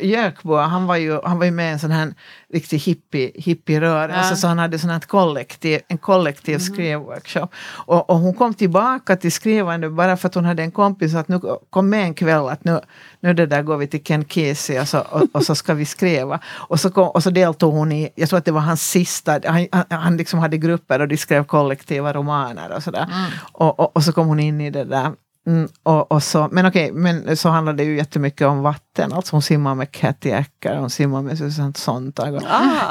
Jökbo. 0.01 0.57
Eh, 0.57 0.69
han, 0.69 0.87
var 0.87 0.97
ju, 0.97 1.21
han 1.25 1.39
var 1.39 1.45
ju 1.45 1.51
med 1.51 1.69
i 1.69 1.73
en 1.73 1.79
sån 1.79 1.91
här 1.91 2.15
riktig 2.53 2.79
hippie, 2.79 3.33
hippierörelse 3.35 4.31
ja. 4.31 4.37
så 4.37 4.47
han 4.47 4.59
hade 4.59 4.79
sån 4.79 4.91
här 4.91 5.01
kollektiv, 5.01 5.81
en 5.89 5.99
kollektiv 5.99 6.55
mm. 6.55 6.61
skrivworkshop. 6.61 7.55
Och, 7.87 8.11
och, 8.11 8.19
hon 8.19 8.35
kom 8.35 8.55
tillbaka 8.55 9.17
till 9.17 9.33
skrivande 9.33 9.91
bara 9.91 10.17
för 10.17 10.29
att 10.29 10.35
hon 10.35 10.45
hade 10.45 10.63
en 10.63 10.71
kompis 10.71 11.15
att 11.15 11.29
nu 11.29 11.41
kom 11.71 11.89
med 11.89 12.03
en 12.03 12.15
kväll 12.15 12.49
att 12.49 12.65
nu, 12.65 12.81
nu 13.21 13.35
det 13.35 13.47
där 13.47 13.63
går 13.63 13.77
vi 13.77 13.87
till 13.87 14.05
Ken 14.05 14.25
Kesey 14.25 14.81
och 14.81 14.89
så, 14.89 14.99
och, 15.01 15.23
och, 15.33 15.43
så 15.43 15.55
ska 15.55 15.75
vi 15.75 15.85
skriva. 15.85 16.41
Och 16.47 16.81
så, 16.81 16.91
kom, 16.91 17.09
och 17.09 17.23
så 17.23 17.31
deltog 17.31 17.75
hon 17.75 17.93
i, 17.93 18.11
jag 18.15 18.29
tror 18.29 18.39
att 18.39 18.45
det 18.45 18.53
var 18.53 18.61
hans 18.61 18.91
sista, 18.91 19.41
han, 19.45 19.67
han, 19.73 19.85
han 19.89 20.17
liksom 20.17 20.39
hade 20.39 20.59
grupper 20.59 21.01
och 21.01 21.09
de 21.09 21.17
skrev 21.17 21.45
kollektiva 21.45 22.13
romaner 22.13 22.73
och 22.77 22.83
sådär. 22.83 23.07
Mm. 23.13 23.31
Och, 23.53 23.81
och, 23.81 23.97
och 23.97 24.03
så 24.05 24.13
kom 24.13 24.27
hon 24.27 24.41
in 24.41 24.61
i 24.61 24.71
det 24.71 24.85
där 24.85 25.13
Mm, 25.47 25.69
och, 25.83 26.13
och, 26.13 26.23
så, 26.23 26.49
men 26.53 26.67
okej, 26.67 26.93
men 26.93 27.37
så 27.37 27.49
handlar 27.49 27.73
det 27.73 27.85
ju 27.85 27.97
jättemycket 27.97 28.47
om 28.47 28.63
vatten. 28.63 29.13
Alltså 29.13 29.35
hon 29.35 29.43
simmar 29.43 29.75
med 29.75 29.91
Katty 29.91 30.31
Ecker, 30.31 30.77
hon 30.77 30.91
simmar 30.91 31.23
med 31.23 31.39
Susanne 31.39 31.75
Sontag. 31.75 32.37
Ah, 32.37 32.41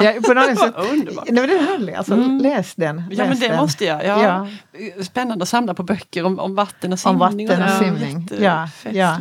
ja, 0.02 0.12
på 0.26 0.34
något 0.34 0.58
sätt, 0.58 0.74
underbart! 0.92 1.28
Nej, 1.28 1.40
men 1.40 1.48
det 1.48 1.56
är 1.56 1.66
härligt, 1.66 1.96
alltså, 1.96 2.14
mm. 2.14 2.38
läs 2.38 2.74
den. 2.74 2.96
Läs 2.96 3.18
ja 3.18 3.24
men 3.24 3.40
det 3.40 3.48
den. 3.48 3.56
måste 3.56 3.84
jag. 3.84 4.04
Ja. 4.04 4.22
ja. 4.22 5.02
Spännande 5.04 5.42
att 5.42 5.48
samla 5.48 5.74
på 5.74 5.82
böcker 5.82 6.24
om, 6.24 6.38
om 6.38 6.54
vatten 6.54 6.92
och 6.92 6.98
simning. 6.98 7.22
Om 7.22 7.38
vatten 7.38 7.62
och, 7.62 7.68
och 7.68 7.78
simning, 7.78 8.28
ja. 8.40 8.68
ja. 8.92 9.18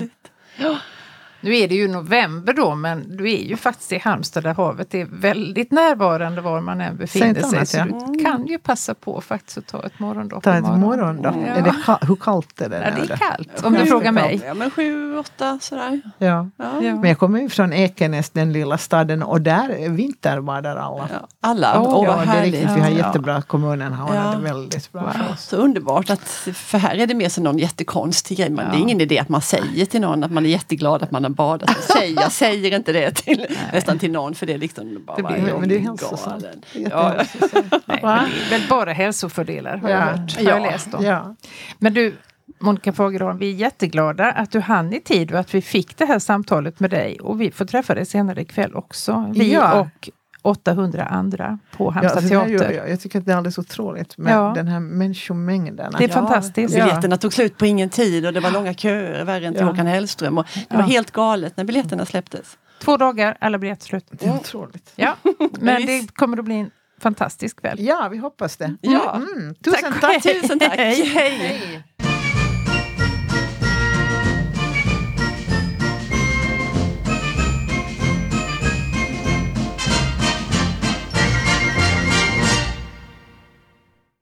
ja. 0.58 0.78
Nu 1.46 1.58
är 1.58 1.68
det 1.68 1.76
ju 1.76 1.88
november 1.88 2.54
då, 2.54 2.76
men 2.76 3.18
du 3.18 3.32
är 3.32 3.44
ju 3.44 3.58
faktiskt 3.58 3.92
i 3.92 3.98
Halmstad 3.98 4.44
där 4.44 4.54
havet 4.54 4.96
är 4.96 5.06
väldigt 5.06 5.72
närvarande 5.72 6.42
var 6.42 6.62
man 6.62 6.82
än 6.82 6.98
befinner 6.98 7.42
sig. 7.42 7.66
Så 7.66 7.78
ja. 7.78 7.86
du 7.86 8.24
kan 8.24 8.46
ju 8.46 8.60
passa 8.60 8.94
på 8.94 9.22
faktiskt 9.22 9.58
att 9.58 9.68
ta 9.68 9.84
ett 9.84 10.00
morgondopp. 10.00 10.44
Ta 10.44 10.54
ett 10.54 10.64
morgondopp? 10.64 11.36
Ja. 11.48 11.54
Är 11.54 11.62
det 11.62 11.76
ka 11.86 12.00
hur 12.02 12.16
kallt 12.16 12.62
är 12.62 12.70
det? 12.70 12.94
Ja, 12.98 13.06
det 13.06 13.14
är 13.14 13.18
kallt, 13.18 13.66
om 13.66 13.74
du 13.74 13.86
frågar 13.86 14.12
mig. 14.12 14.42
Ja, 14.46 14.54
men 14.54 14.72
sju, 14.72 15.18
åtta 15.18 15.60
sådär. 15.62 16.02
Ja. 16.18 16.50
ja. 16.58 16.72
Men 16.82 17.04
jag 17.04 17.20
kommer 17.20 17.40
ju 17.40 17.50
från 17.50 17.74
Ekenäs, 17.74 18.30
den 18.30 18.54
lilla 18.54 18.78
staden, 18.78 19.24
och 19.24 19.42
där 19.42 19.90
vinterbadar 19.90 20.76
alla. 20.76 21.10
Ja. 21.14 21.28
Alla? 21.42 21.82
Oh, 21.82 21.96
oh, 21.96 22.06
ja, 22.06 22.34
det 22.34 22.40
är 22.40 22.44
riktigt. 22.44 22.70
Vi 22.76 22.80
har 22.80 22.90
jättebra, 22.90 23.42
kommunen 23.42 23.94
har 23.94 24.16
ja. 24.16 24.22
det 24.32 24.44
väldigt 24.44 24.92
bra 24.92 25.14
oss. 25.34 25.42
Så 25.42 25.56
underbart, 25.56 26.10
att, 26.10 26.28
för 26.54 26.78
här 26.78 26.96
är 26.96 27.08
det 27.08 27.14
mer 27.14 27.30
som 27.30 27.44
någon 27.44 27.58
jättekonstig 27.58 28.38
grej. 28.38 28.50
Men 28.50 28.72
Det 28.72 28.78
är 28.78 28.82
ingen 28.82 29.02
idé 29.02 29.20
att 29.20 29.30
man 29.30 29.42
säger 29.42 29.86
till 29.86 30.02
någon 30.02 30.24
att 30.24 30.32
man 30.32 30.46
är 30.46 30.50
jätteglad 30.50 31.04
att 31.04 31.12
man 31.12 31.24
har 31.24 31.35
badat. 31.36 31.84
Säg, 31.84 32.14
jag 32.14 32.32
säger 32.32 32.76
inte 32.76 32.94
det 32.94 33.12
till, 33.12 33.46
nästan 33.74 34.00
till 34.00 34.12
någon 34.12 34.36
för 34.36 34.46
det 34.46 34.54
är 34.54 34.58
liksom 34.58 35.04
bara... 35.06 35.18
Det 35.18 35.24
blir, 35.24 35.58
men 35.60 35.70
det 35.70 35.76
är 35.76 35.80
hälsosamt. 35.80 36.46
Ja. 36.74 37.16
Nej, 37.86 38.00
är 38.02 38.50
väl 38.50 38.62
bara 38.70 38.94
hälsofördelar 38.94 39.78
har 39.78 39.90
jag 39.90 40.02
hört. 40.02 40.36
Har 40.36 40.44
jag 40.44 40.62
läst 40.62 40.94
om. 40.94 41.06
Ja. 41.06 41.36
Men 41.78 41.94
du, 41.94 42.18
Monica 42.60 42.94
Fagerholm, 42.94 43.38
vi 43.38 43.50
är 43.50 43.56
jätteglada 43.56 44.32
att 44.32 44.52
du 44.52 44.60
hann 44.60 44.94
i 44.94 45.02
tid 45.02 45.32
och 45.32 45.40
att 45.40 45.54
vi 45.56 45.62
fick 45.62 45.98
det 45.98 46.06
här 46.06 46.20
samtalet 46.20 46.80
med 46.80 46.90
dig. 46.90 47.20
Och 47.20 47.42
vi 47.42 47.52
får 47.52 47.66
träffa 47.66 47.96
dig 47.96 48.06
senare 48.06 48.42
ikväll 48.42 48.76
också. 48.76 49.34
Vi 49.36 49.54
ja. 49.54 49.80
och 49.80 50.10
800 50.46 51.06
andra 51.06 51.60
på 51.78 51.92
Halmstad 51.92 52.24
ja, 52.24 52.40
alltså, 52.40 52.58
teater. 52.58 52.76
Jag, 52.76 52.90
jag, 52.90 53.00
tycker 53.00 53.20
att 53.20 53.26
det 53.26 53.32
är 53.32 53.38
alldeles 53.38 53.58
otroligt 53.58 54.18
med 54.18 54.34
ja. 54.34 54.52
den 54.56 54.68
här 54.68 54.80
människomängden. 54.80 55.94
Det 55.98 56.04
är 56.04 56.08
ja. 56.08 56.14
fantastiskt. 56.14 56.76
Biljetterna 56.76 57.18
tog 57.18 57.34
slut 57.34 57.58
på 57.58 57.66
ingen 57.66 57.90
tid 57.90 58.26
och 58.26 58.34
det 58.34 58.40
var 58.40 58.52
långa 58.52 58.74
köer, 58.74 59.26
värre 59.26 59.48
än 59.48 59.54
till 59.54 59.62
ja. 59.62 59.68
Håkan 59.68 59.88
Hellström. 59.88 60.38
Och 60.38 60.46
det 60.70 60.76
var 60.76 60.84
helt 60.84 61.12
galet 61.12 61.58
när 61.58 61.64
biljetterna 61.64 62.06
släpptes. 62.06 62.58
Två 62.80 62.98
dagar, 62.98 63.38
alla 63.42 63.58
biljetter 63.58 63.86
slut. 63.86 64.06
Det 64.12 64.26
är 64.26 64.36
otroligt. 64.36 64.94
Ja, 64.96 65.16
men 65.60 65.86
det 65.86 66.16
kommer 66.16 66.38
att 66.38 66.46
bli 66.46 66.56
en 66.56 66.72
fantastisk 67.00 67.62
kväll. 67.62 67.78
Ja, 67.80 68.08
vi 68.12 68.18
hoppas 68.18 68.58
det. 68.58 68.76
Ja. 68.82 69.16
Mm. 69.16 69.56
Tusen 69.56 69.94
tack! 69.94 70.02
tack. 70.02 70.24
Tusen 70.24 70.60
tack. 70.60 70.70
hej. 70.78 71.06
hej. 71.06 71.84